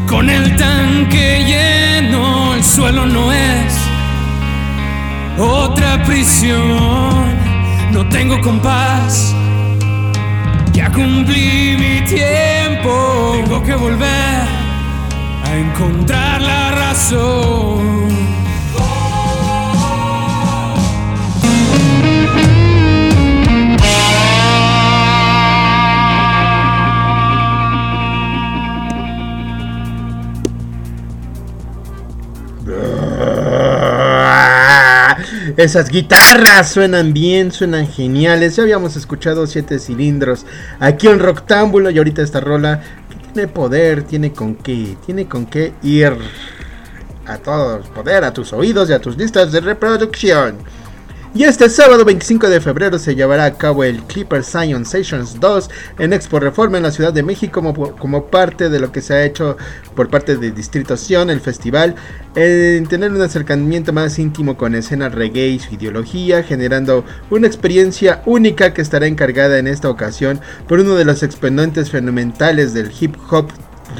Con 0.06 0.30
el 0.30 0.58
tanque 0.58 1.46
lleno, 1.48 2.54
el 2.54 2.62
suelo 2.66 3.06
no 3.06 3.32
es 3.32 3.74
otra 5.40 6.04
prisión. 6.04 7.34
No 7.94 8.10
tengo 8.10 8.42
compás, 8.42 9.34
ya 10.74 10.92
cumplí 10.92 11.78
mi 11.80 12.02
tiempo. 12.06 13.38
Tengo 13.42 13.64
que 13.64 13.76
volver 13.76 14.42
a 15.46 15.56
encontrar 15.56 16.42
la 16.42 16.72
razón. 16.72 18.31
Esas 35.58 35.90
guitarras 35.90 36.70
suenan 36.70 37.14
bien, 37.14 37.52
suenan 37.52 37.88
geniales. 37.88 38.56
Ya 38.56 38.64
habíamos 38.64 38.96
escuchado 38.96 39.48
siete 39.48 39.80
cilindros 39.80 40.46
aquí 40.80 41.08
en 41.08 41.20
Roctámbulo 41.20 41.90
y 41.90 41.98
ahorita 41.98 42.22
esta 42.22 42.40
rola 42.40 42.82
tiene 43.34 43.48
poder, 43.48 44.04
tiene 44.04 44.34
con 44.34 44.56
qué, 44.56 44.98
tiene 45.06 45.28
con 45.28 45.46
qué 45.46 45.74
ir 45.84 46.14
a 47.26 47.38
todos, 47.38 47.88
poder 47.90 48.24
a 48.24 48.34
tus 48.34 48.54
oídos 48.54 48.90
y 48.90 48.94
a 48.94 49.00
tus 49.00 49.18
listas 49.18 49.52
de 49.52 49.62
reproducción. 49.62 50.58
Y 51.34 51.46
este 51.46 51.70
sábado 51.70 52.04
25 52.04 52.50
de 52.50 52.60
febrero 52.60 53.00
se 53.00 53.16
llevará 53.16 53.46
a 53.46 53.54
cabo 53.54 53.86
el 53.86 54.02
Clipper 54.04 54.44
Science 54.44 54.92
Sessions 54.92 55.40
2 55.40 55.70
en 56.00 56.12
Expo 56.12 56.42
Reforma 56.42 56.76
en 56.76 56.84
la 56.84 56.92
Ciudad 56.92 57.14
de 57.14 57.24
México 57.24 57.62
como, 57.98 58.26
parte 58.26 58.70
de 58.70 58.82
lo 58.82 58.92
que 58.92 59.00
se 59.00 59.14
ha 59.14 59.24
hecho 59.24 59.56
por 59.96 60.10
parte 60.10 60.36
de 60.36 60.52
Distrito 60.52 60.98
Sion, 60.98 61.30
el 61.30 61.40
festival, 61.40 61.96
en 62.36 62.86
tener 62.86 63.14
un 63.14 63.22
acercamiento 63.22 63.94
más 63.94 64.20
íntimo 64.20 64.58
con 64.58 64.76
escena 64.76 65.08
reggae 65.08 65.48
y 65.48 65.60
su 65.60 65.74
ideología, 65.74 66.44
generando 66.44 67.06
una 67.30 67.48
experiencia 67.48 68.22
única 68.26 68.74
que 68.74 68.82
estará 68.82 69.08
encargada 69.08 69.58
en 69.58 69.68
esta 69.68 69.90
ocasión 69.90 70.42
por 70.68 70.82
uno 70.82 70.96
de 70.96 71.06
los 71.06 71.24
exponentes 71.24 71.92
fundamentales 71.92 72.74
del 72.74 72.92
hip 73.00 73.16
hop 73.30 73.50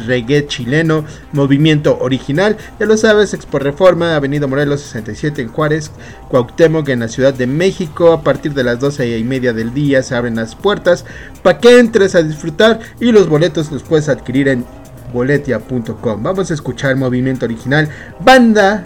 reggae 0.06 0.48
chileno, 0.48 1.06
movimiento 1.34 1.98
original, 2.00 2.58
ya 2.80 2.86
lo 2.86 2.98
sabes, 2.98 3.34
Expo 3.34 3.60
Reforma, 3.60 4.16
Avenida 4.16 4.48
Morelos 4.48 4.82
67 4.82 5.42
en 5.42 5.50
Juárez, 5.50 5.92
Cuauhtémoc 6.30 6.90
en 6.90 7.02
la 7.02 7.08
Ciudad 7.08 7.34
de 7.34 7.48
México, 7.48 8.12
a 8.12 8.22
partir 8.22 8.54
de 8.54 8.64
las 8.64 8.80
12 8.80 9.18
y 9.18 9.24
media 9.24 9.54
del 9.54 9.74
día 9.74 10.04
se 10.04 10.16
abren 10.16 10.36
las 10.36 10.56
puertas 10.56 11.06
para 11.44 11.60
que 11.60 11.80
entres 11.80 12.16
a 12.16 12.24
disfrutar 12.24 12.80
y 13.00 13.12
los 13.12 13.28
boletos 13.28 13.72
los 13.72 13.84
puedes 13.84 14.10
adquirir 14.10 14.48
en 14.48 14.66
boletia.com. 15.14 16.24
Vamos 16.24 16.52
a 16.52 16.54
escuchar 16.54 16.96
movimiento 16.96 17.46
original, 17.46 17.90
banda 18.20 18.84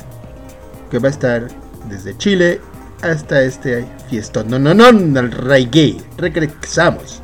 que 0.89 0.99
va 0.99 1.07
a 1.07 1.11
estar 1.11 1.47
desde 1.89 2.17
Chile 2.17 2.61
hasta 3.01 3.41
este 3.43 3.85
fiestón. 4.09 4.49
No, 4.49 4.59
no, 4.59 4.73
no, 4.73 4.89
el 4.89 5.31
reggae. 5.31 5.97
Regresamos. 6.17 7.21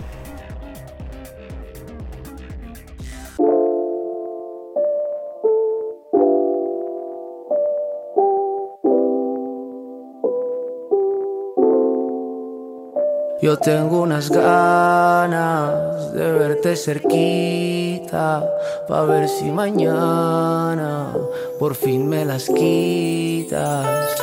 Yo 13.51 13.57
tengo 13.57 14.03
unas 14.03 14.29
ganas 14.29 16.13
de 16.13 16.31
verte 16.31 16.77
cerquita, 16.77 18.41
pa' 18.87 19.03
ver 19.03 19.27
si 19.27 19.51
mañana 19.51 21.11
por 21.59 21.75
fin 21.75 22.07
me 22.07 22.23
las 22.23 22.45
quitas. 22.45 24.15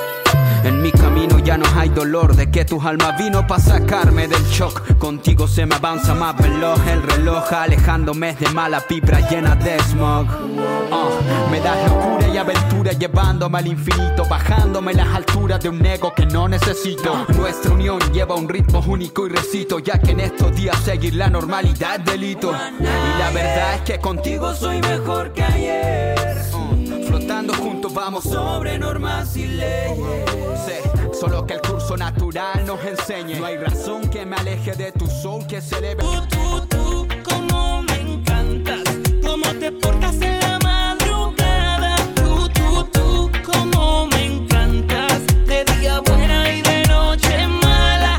En 0.65 0.83
mi 0.83 0.91
camino 0.91 1.39
ya 1.39 1.57
no 1.57 1.65
hay 1.77 1.89
dolor 1.89 2.35
de 2.35 2.51
que 2.51 2.65
tu 2.65 2.81
alma 2.81 3.13
vino 3.13 3.47
para 3.47 3.63
sacarme 3.63 4.29
del 4.29 4.45
shock. 4.47 4.99
Contigo 4.99 5.47
se 5.47 5.67
me 5.67 5.77
avanza 5.77 6.15
más 6.15 6.37
veloz 6.37 6.81
el 6.87 7.03
reloj, 7.03 7.53
alejándome 7.53 8.35
de 8.35 8.49
mala 8.51 8.85
vibra 8.89 9.21
llena 9.29 9.55
de 9.55 9.79
smog. 9.85 10.27
Uh, 10.27 11.51
me 11.51 11.61
das 11.61 11.89
locura 11.89 12.29
y 12.29 12.37
aventura 12.37 12.93
llevándome 12.93 13.59
al 13.59 13.67
infinito, 13.67 14.25
bajándome 14.29 14.95
las 14.95 15.09
alturas 15.09 15.61
de 15.61 15.69
un 15.69 15.85
ego 15.85 16.13
que 16.15 16.27
no 16.27 16.49
necesito. 16.49 17.27
Nuestra 17.37 17.73
unión 17.73 18.01
lleva 18.13 18.35
un 18.35 18.49
ritmo 18.49 18.81
único 18.87 19.27
y 19.27 19.31
recito, 19.31 19.79
ya 19.79 19.99
que 19.99 20.13
en 20.13 20.21
estos 20.21 20.55
días 20.57 20.77
seguir 20.85 21.15
la 21.15 21.31
normalidad 21.31 22.01
es 22.01 22.05
delito. 22.05 22.53
Y 22.81 23.19
la 23.19 23.31
verdad 23.31 23.75
es 23.77 23.81
que 23.83 23.99
contigo 23.99 24.55
soy 24.55 24.81
mejor 24.81 25.33
que 25.33 25.43
ayer. 25.43 26.17
Uh, 26.53 27.07
flotando 27.07 27.55
juntos 27.55 27.78
vamos 27.95 28.25
sobre 28.25 28.79
normas 28.79 29.37
y 29.37 29.47
leyes. 29.47 30.31
Sí, 30.67 30.73
solo 31.19 31.47
que 31.47 31.55
el 31.55 31.61
curso 31.61 31.97
natural 31.97 32.65
nos 32.67 32.83
enseñe. 32.85 33.39
No 33.39 33.47
hay 33.47 33.57
razón 33.57 34.09
que 34.11 34.25
me 34.27 34.37
aleje 34.37 34.73
de 34.75 34.93
tu 34.93 35.07
soul 35.07 35.47
que 35.47 35.61
se 35.61 35.81
le 35.81 35.95
ve. 35.95 36.03
Tú, 36.03 36.27
tú, 36.29 36.67
tú, 36.69 37.09
como 37.29 37.83
me 37.83 38.01
encantas, 38.01 38.83
cómo 39.23 39.47
te 39.59 39.73
portas 39.73 40.21
en 40.21 40.41
la 40.41 40.59
madrugada. 40.59 41.97
Tú, 42.15 42.49
tú, 42.49 42.85
tú, 42.93 43.31
como 43.45 44.07
me 44.09 44.25
encantas, 44.27 45.27
de 45.47 45.65
día 45.77 46.01
buena 46.01 46.53
y 46.53 46.63
de 46.63 46.83
noche 46.89 47.47
mala. 47.47 48.19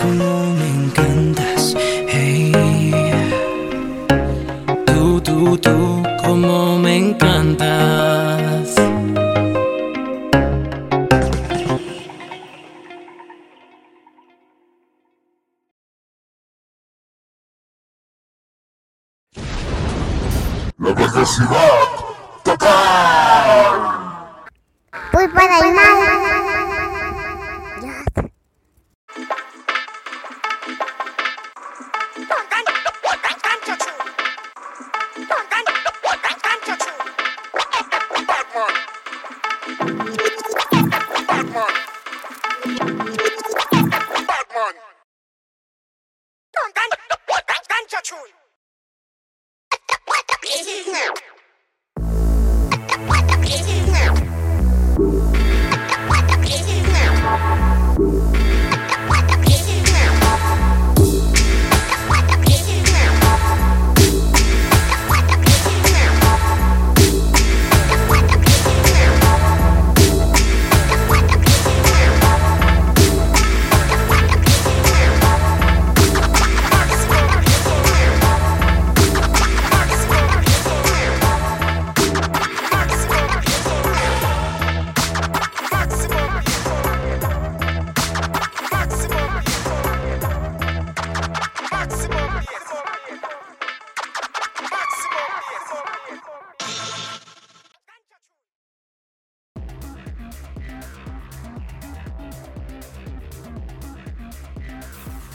Como 0.00 0.54
me 0.54 0.68
encantas, 0.68 1.74
hey. 2.08 2.52
Tú, 4.86 5.20
tú, 5.20 5.58
tú, 5.58 5.91
como 6.42 6.76
me 6.80 6.96
encantas. 6.96 8.74
La 20.78 20.92
velocidad 20.94 21.48
total. 22.42 22.72
Voy 25.12 25.28
para 25.28 25.58
el 25.60 25.72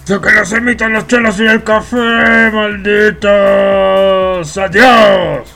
mal. 0.10 0.22
que 0.22 0.32
los 0.32 0.54
emitan 0.54 0.94
los 0.94 1.08
chelos 1.08 1.40
y 1.40 1.46
el 1.46 1.64
café, 1.64 2.52
malditos. 2.52 3.28
Adiós. 4.58 5.47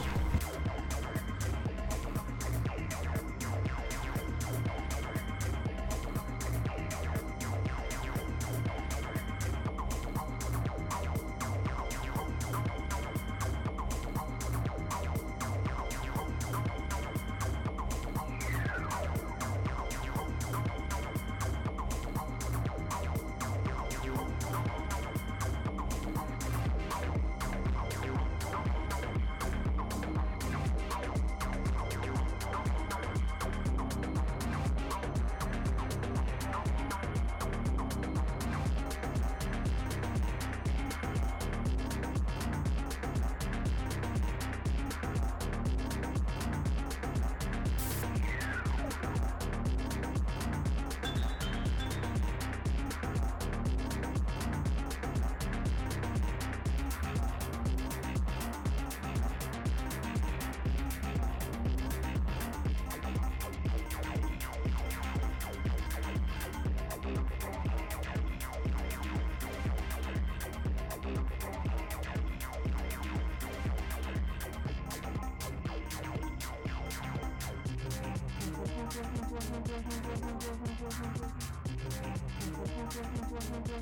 Thank 79.54 79.70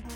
you. 0.04 0.09